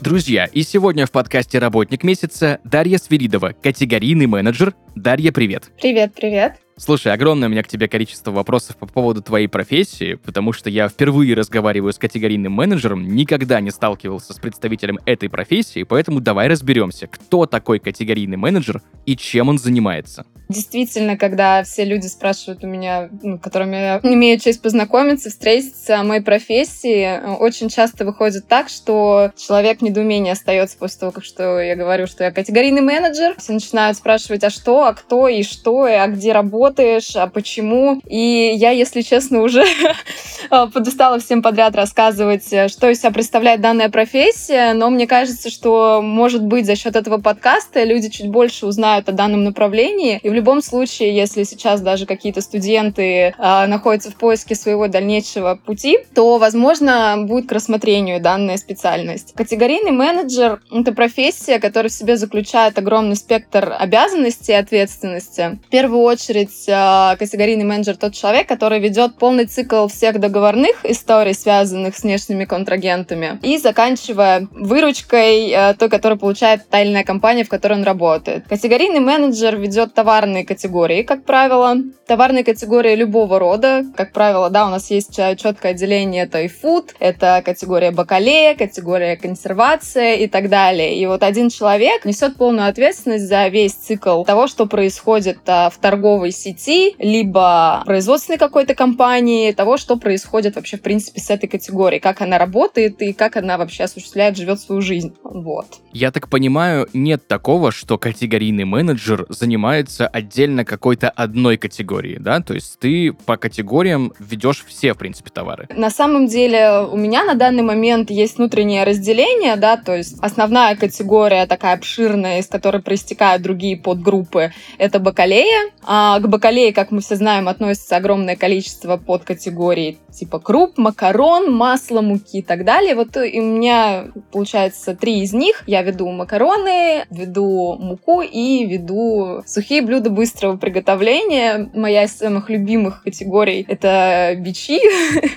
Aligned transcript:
Друзья, 0.00 0.44
и 0.44 0.62
сегодня 0.62 1.06
в 1.06 1.10
подкасте 1.10 1.58
«Работник 1.58 2.04
месяца» 2.04 2.60
Дарья 2.62 2.98
Свиридова, 2.98 3.52
категорийный 3.60 4.26
менеджер. 4.26 4.74
Дарья, 4.94 5.32
привет! 5.32 5.72
Привет, 5.80 6.14
привет. 6.14 6.60
Слушай, 6.76 7.12
огромное 7.12 7.48
у 7.48 7.50
меня 7.50 7.64
к 7.64 7.68
тебе 7.68 7.88
количество 7.88 8.30
вопросов 8.30 8.76
по 8.76 8.86
поводу 8.86 9.22
твоей 9.22 9.48
профессии, 9.48 10.14
потому 10.14 10.52
что 10.52 10.70
я 10.70 10.88
впервые 10.88 11.34
разговариваю 11.34 11.92
с 11.92 11.98
категорийным 11.98 12.52
менеджером, 12.52 13.08
никогда 13.08 13.60
не 13.60 13.72
сталкивался 13.72 14.32
с 14.32 14.36
представителем 14.36 15.00
этой 15.04 15.28
профессии, 15.28 15.82
поэтому 15.82 16.20
давай 16.20 16.46
разберемся, 16.46 17.08
кто 17.08 17.46
такой 17.46 17.80
категорийный 17.80 18.36
менеджер 18.36 18.80
и 19.04 19.16
чем 19.16 19.48
он 19.48 19.58
занимается. 19.58 20.24
Действительно, 20.48 21.18
когда 21.18 21.62
все 21.62 21.84
люди 21.84 22.06
спрашивают 22.06 22.64
у 22.64 22.66
меня, 22.66 23.10
ну, 23.22 23.38
которыми 23.38 23.76
я 23.76 24.00
имею 24.02 24.40
честь 24.40 24.62
познакомиться, 24.62 25.28
встретиться 25.28 26.00
о 26.00 26.04
моей 26.04 26.22
профессии, 26.22 27.20
очень 27.38 27.68
часто 27.68 28.06
выходит 28.06 28.48
так, 28.48 28.70
что 28.70 29.30
человек 29.36 29.80
в 29.80 29.82
недоумении 29.82 30.32
остается 30.32 30.78
после 30.78 31.00
того, 31.00 31.12
как 31.12 31.24
что 31.24 31.60
я 31.60 31.76
говорю, 31.76 32.06
что 32.06 32.24
я 32.24 32.30
категорийный 32.30 32.80
менеджер. 32.80 33.34
Все 33.38 33.52
начинают 33.52 33.98
спрашивать, 33.98 34.42
а 34.42 34.48
что, 34.48 34.84
а 34.84 34.94
кто 34.94 35.28
и 35.28 35.42
что, 35.42 35.86
и 35.86 35.92
а 35.92 36.06
где 36.06 36.32
работаешь, 36.32 37.14
а 37.14 37.26
почему. 37.26 38.00
И 38.06 38.52
я, 38.54 38.70
если 38.70 39.02
честно, 39.02 39.42
уже 39.42 39.64
подустала 40.50 41.18
всем 41.18 41.42
подряд 41.42 41.76
рассказывать, 41.76 42.46
что 42.70 42.88
из 42.88 43.00
себя 43.00 43.10
представляет 43.10 43.60
данная 43.60 43.90
профессия, 43.90 44.72
но 44.72 44.88
мне 44.88 45.06
кажется, 45.06 45.50
что, 45.50 46.00
может 46.02 46.42
быть, 46.42 46.64
за 46.64 46.74
счет 46.74 46.96
этого 46.96 47.18
подкаста 47.18 47.84
люди 47.84 48.08
чуть 48.08 48.28
больше 48.28 48.64
узнают 48.66 49.08
о 49.10 49.12
данном 49.12 49.44
направлении, 49.44 50.18
и 50.22 50.28
в 50.30 50.37
любом 50.38 50.62
случае, 50.62 51.14
если 51.14 51.42
сейчас 51.42 51.80
даже 51.80 52.06
какие-то 52.06 52.40
студенты 52.40 53.34
э, 53.36 53.66
находятся 53.66 54.10
в 54.10 54.14
поиске 54.14 54.54
своего 54.54 54.86
дальнейшего 54.88 55.56
пути, 55.56 55.98
то, 56.14 56.38
возможно, 56.38 57.16
будет 57.18 57.48
к 57.48 57.52
рассмотрению 57.52 58.20
данная 58.20 58.56
специальность. 58.56 59.34
Категорийный 59.34 59.90
менеджер— 59.90 60.60
это 60.72 60.92
профессия, 60.92 61.58
которая 61.58 61.90
в 61.90 61.92
себе 61.92 62.16
заключает 62.16 62.78
огромный 62.78 63.16
спектр 63.16 63.74
обязанностей 63.76 64.52
и 64.52 64.54
ответственности. 64.54 65.58
В 65.66 65.70
первую 65.70 66.02
очередь, 66.02 66.68
э, 66.68 67.16
категорийный 67.18 67.64
менеджер— 67.64 67.96
тот 67.98 68.14
человек, 68.14 68.46
который 68.46 68.78
ведет 68.78 69.16
полный 69.16 69.46
цикл 69.46 69.88
всех 69.88 70.20
договорных 70.20 70.84
историй, 70.84 71.34
связанных 71.34 71.96
с 71.96 72.04
внешними 72.04 72.44
контрагентами, 72.44 73.38
и 73.42 73.58
заканчивая 73.58 74.46
выручкой, 74.52 75.50
э, 75.50 75.74
той, 75.74 75.88
которую 75.88 76.18
получает 76.18 76.68
тайная 76.68 77.02
компания, 77.02 77.44
в 77.44 77.48
которой 77.48 77.74
он 77.74 77.82
работает. 77.82 78.46
Категорийный 78.48 79.00
менеджер 79.00 79.56
ведет 79.56 79.94
товарные 79.94 80.27
товарные 80.28 80.44
категории, 80.44 81.02
как 81.02 81.24
правило. 81.24 81.76
Товарные 82.06 82.44
категории 82.44 82.94
любого 82.94 83.38
рода. 83.38 83.84
Как 83.96 84.12
правило, 84.12 84.50
да, 84.50 84.66
у 84.66 84.70
нас 84.70 84.90
есть 84.90 85.16
четкое 85.16 85.72
отделение, 85.72 86.24
это 86.24 86.42
и 86.42 86.48
food, 86.48 86.90
это 87.00 87.42
категория 87.44 87.92
бакалея, 87.92 88.54
категория 88.54 89.16
консервация 89.16 90.16
и 90.16 90.28
так 90.28 90.50
далее. 90.50 90.98
И 90.98 91.06
вот 91.06 91.22
один 91.22 91.48
человек 91.48 92.04
несет 92.04 92.36
полную 92.36 92.68
ответственность 92.68 93.26
за 93.26 93.48
весь 93.48 93.72
цикл 93.72 94.22
того, 94.24 94.48
что 94.48 94.66
происходит 94.66 95.38
а, 95.46 95.70
в 95.70 95.78
торговой 95.78 96.30
сети, 96.30 96.94
либо 96.98 97.82
производственной 97.86 98.38
какой-то 98.38 98.74
компании, 98.74 99.52
того, 99.52 99.78
что 99.78 99.96
происходит 99.96 100.56
вообще, 100.56 100.76
в 100.76 100.82
принципе, 100.82 101.20
с 101.20 101.30
этой 101.30 101.46
категорией, 101.46 102.00
как 102.00 102.20
она 102.20 102.38
работает 102.38 103.00
и 103.00 103.14
как 103.14 103.36
она 103.36 103.56
вообще 103.56 103.84
осуществляет, 103.84 104.36
живет 104.36 104.60
свою 104.60 104.82
жизнь. 104.82 105.14
Вот. 105.22 105.66
Я 105.92 106.10
так 106.10 106.28
понимаю, 106.28 106.86
нет 106.92 107.26
такого, 107.26 107.72
что 107.72 107.96
категорийный 107.96 108.64
менеджер 108.64 109.26
занимается 109.30 110.06
отдельно 110.18 110.64
какой-то 110.64 111.10
одной 111.10 111.56
категории, 111.56 112.18
да? 112.18 112.40
То 112.40 112.54
есть 112.54 112.78
ты 112.78 113.12
по 113.12 113.36
категориям 113.36 114.12
ведешь 114.18 114.64
все, 114.66 114.94
в 114.94 114.98
принципе, 114.98 115.30
товары. 115.30 115.68
На 115.74 115.90
самом 115.90 116.26
деле 116.26 116.86
у 116.90 116.96
меня 116.96 117.24
на 117.24 117.34
данный 117.34 117.62
момент 117.62 118.10
есть 118.10 118.38
внутреннее 118.38 118.84
разделение, 118.84 119.56
да, 119.56 119.76
то 119.76 119.96
есть 119.96 120.18
основная 120.20 120.76
категория 120.76 121.46
такая 121.46 121.74
обширная, 121.74 122.40
из 122.40 122.46
которой 122.46 122.82
проистекают 122.82 123.42
другие 123.42 123.76
подгруппы, 123.76 124.52
это 124.78 124.98
бакалея. 124.98 125.70
А 125.82 126.18
к 126.20 126.28
бакалее, 126.28 126.72
как 126.72 126.90
мы 126.90 127.00
все 127.00 127.16
знаем, 127.16 127.48
относится 127.48 127.96
огромное 127.96 128.36
количество 128.36 128.96
подкатегорий, 128.96 129.98
типа 130.12 130.38
круп, 130.38 130.76
макарон, 130.76 131.52
масло, 131.52 132.00
муки 132.00 132.38
и 132.38 132.42
так 132.42 132.64
далее. 132.64 132.94
Вот 132.94 133.16
и 133.16 133.40
у 133.40 133.44
меня, 133.44 134.08
получается, 134.32 134.94
три 134.94 135.20
из 135.20 135.32
них. 135.32 135.62
Я 135.66 135.82
веду 135.82 136.08
макароны, 136.10 137.06
веду 137.10 137.76
муку 137.78 138.20
и 138.22 138.66
веду 138.66 139.42
сухие 139.46 139.82
блюда 139.82 140.07
блюда 140.08 140.18
быстрого 140.28 140.56
приготовления. 140.56 141.70
Моя 141.74 142.04
из 142.04 142.16
самых 142.16 142.50
любимых 142.50 143.02
категорий— 143.02 143.64
это 143.68 144.34
бичи. 144.36 144.80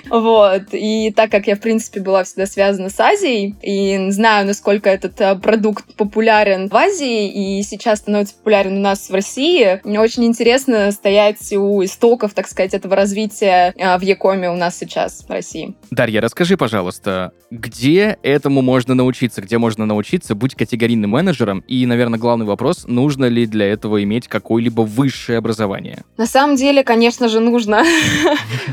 вот. 0.10 0.62
И 0.72 1.12
так 1.14 1.30
как 1.30 1.46
я, 1.46 1.56
в 1.56 1.60
принципе, 1.60 2.00
была 2.00 2.24
всегда 2.24 2.46
связана 2.46 2.90
с 2.90 2.98
Азией, 2.98 3.54
и 3.62 4.10
знаю, 4.10 4.46
насколько 4.46 4.90
этот 4.90 5.20
э, 5.20 5.36
продукт 5.36 5.94
популярен 5.96 6.68
в 6.68 6.76
Азии, 6.76 7.58
и 7.58 7.62
сейчас 7.62 8.00
становится 8.00 8.34
популярен 8.34 8.76
у 8.76 8.80
нас 8.80 9.08
в 9.08 9.14
России, 9.14 9.80
мне 9.84 10.00
очень 10.00 10.24
интересно 10.24 10.90
стоять 10.92 11.52
у 11.52 11.82
истоков, 11.84 12.34
так 12.34 12.48
сказать, 12.48 12.74
этого 12.74 12.96
развития 12.96 13.72
э, 13.76 13.96
в 13.98 14.02
Якоме 14.02 14.50
у 14.50 14.56
нас 14.56 14.76
сейчас 14.78 15.24
в 15.26 15.30
России. 15.30 15.74
Дарья, 15.90 16.20
расскажи, 16.20 16.56
пожалуйста, 16.56 17.32
где 17.50 18.18
этому 18.22 18.62
можно 18.62 18.94
научиться? 18.94 19.42
Где 19.42 19.58
можно 19.58 19.86
научиться 19.86 20.34
быть 20.34 20.54
категорийным 20.54 21.10
менеджером? 21.10 21.60
И, 21.68 21.86
наверное, 21.86 22.18
главный 22.18 22.46
вопрос, 22.46 22.84
нужно 22.86 23.26
ли 23.26 23.46
для 23.46 23.66
этого 23.66 24.02
иметь 24.02 24.28
какой 24.28 24.51
какое-либо 24.52 24.82
высшее 24.82 25.38
образование? 25.38 26.02
На 26.18 26.26
самом 26.26 26.56
деле, 26.56 26.84
конечно 26.84 27.28
же, 27.28 27.40
нужно. 27.40 27.84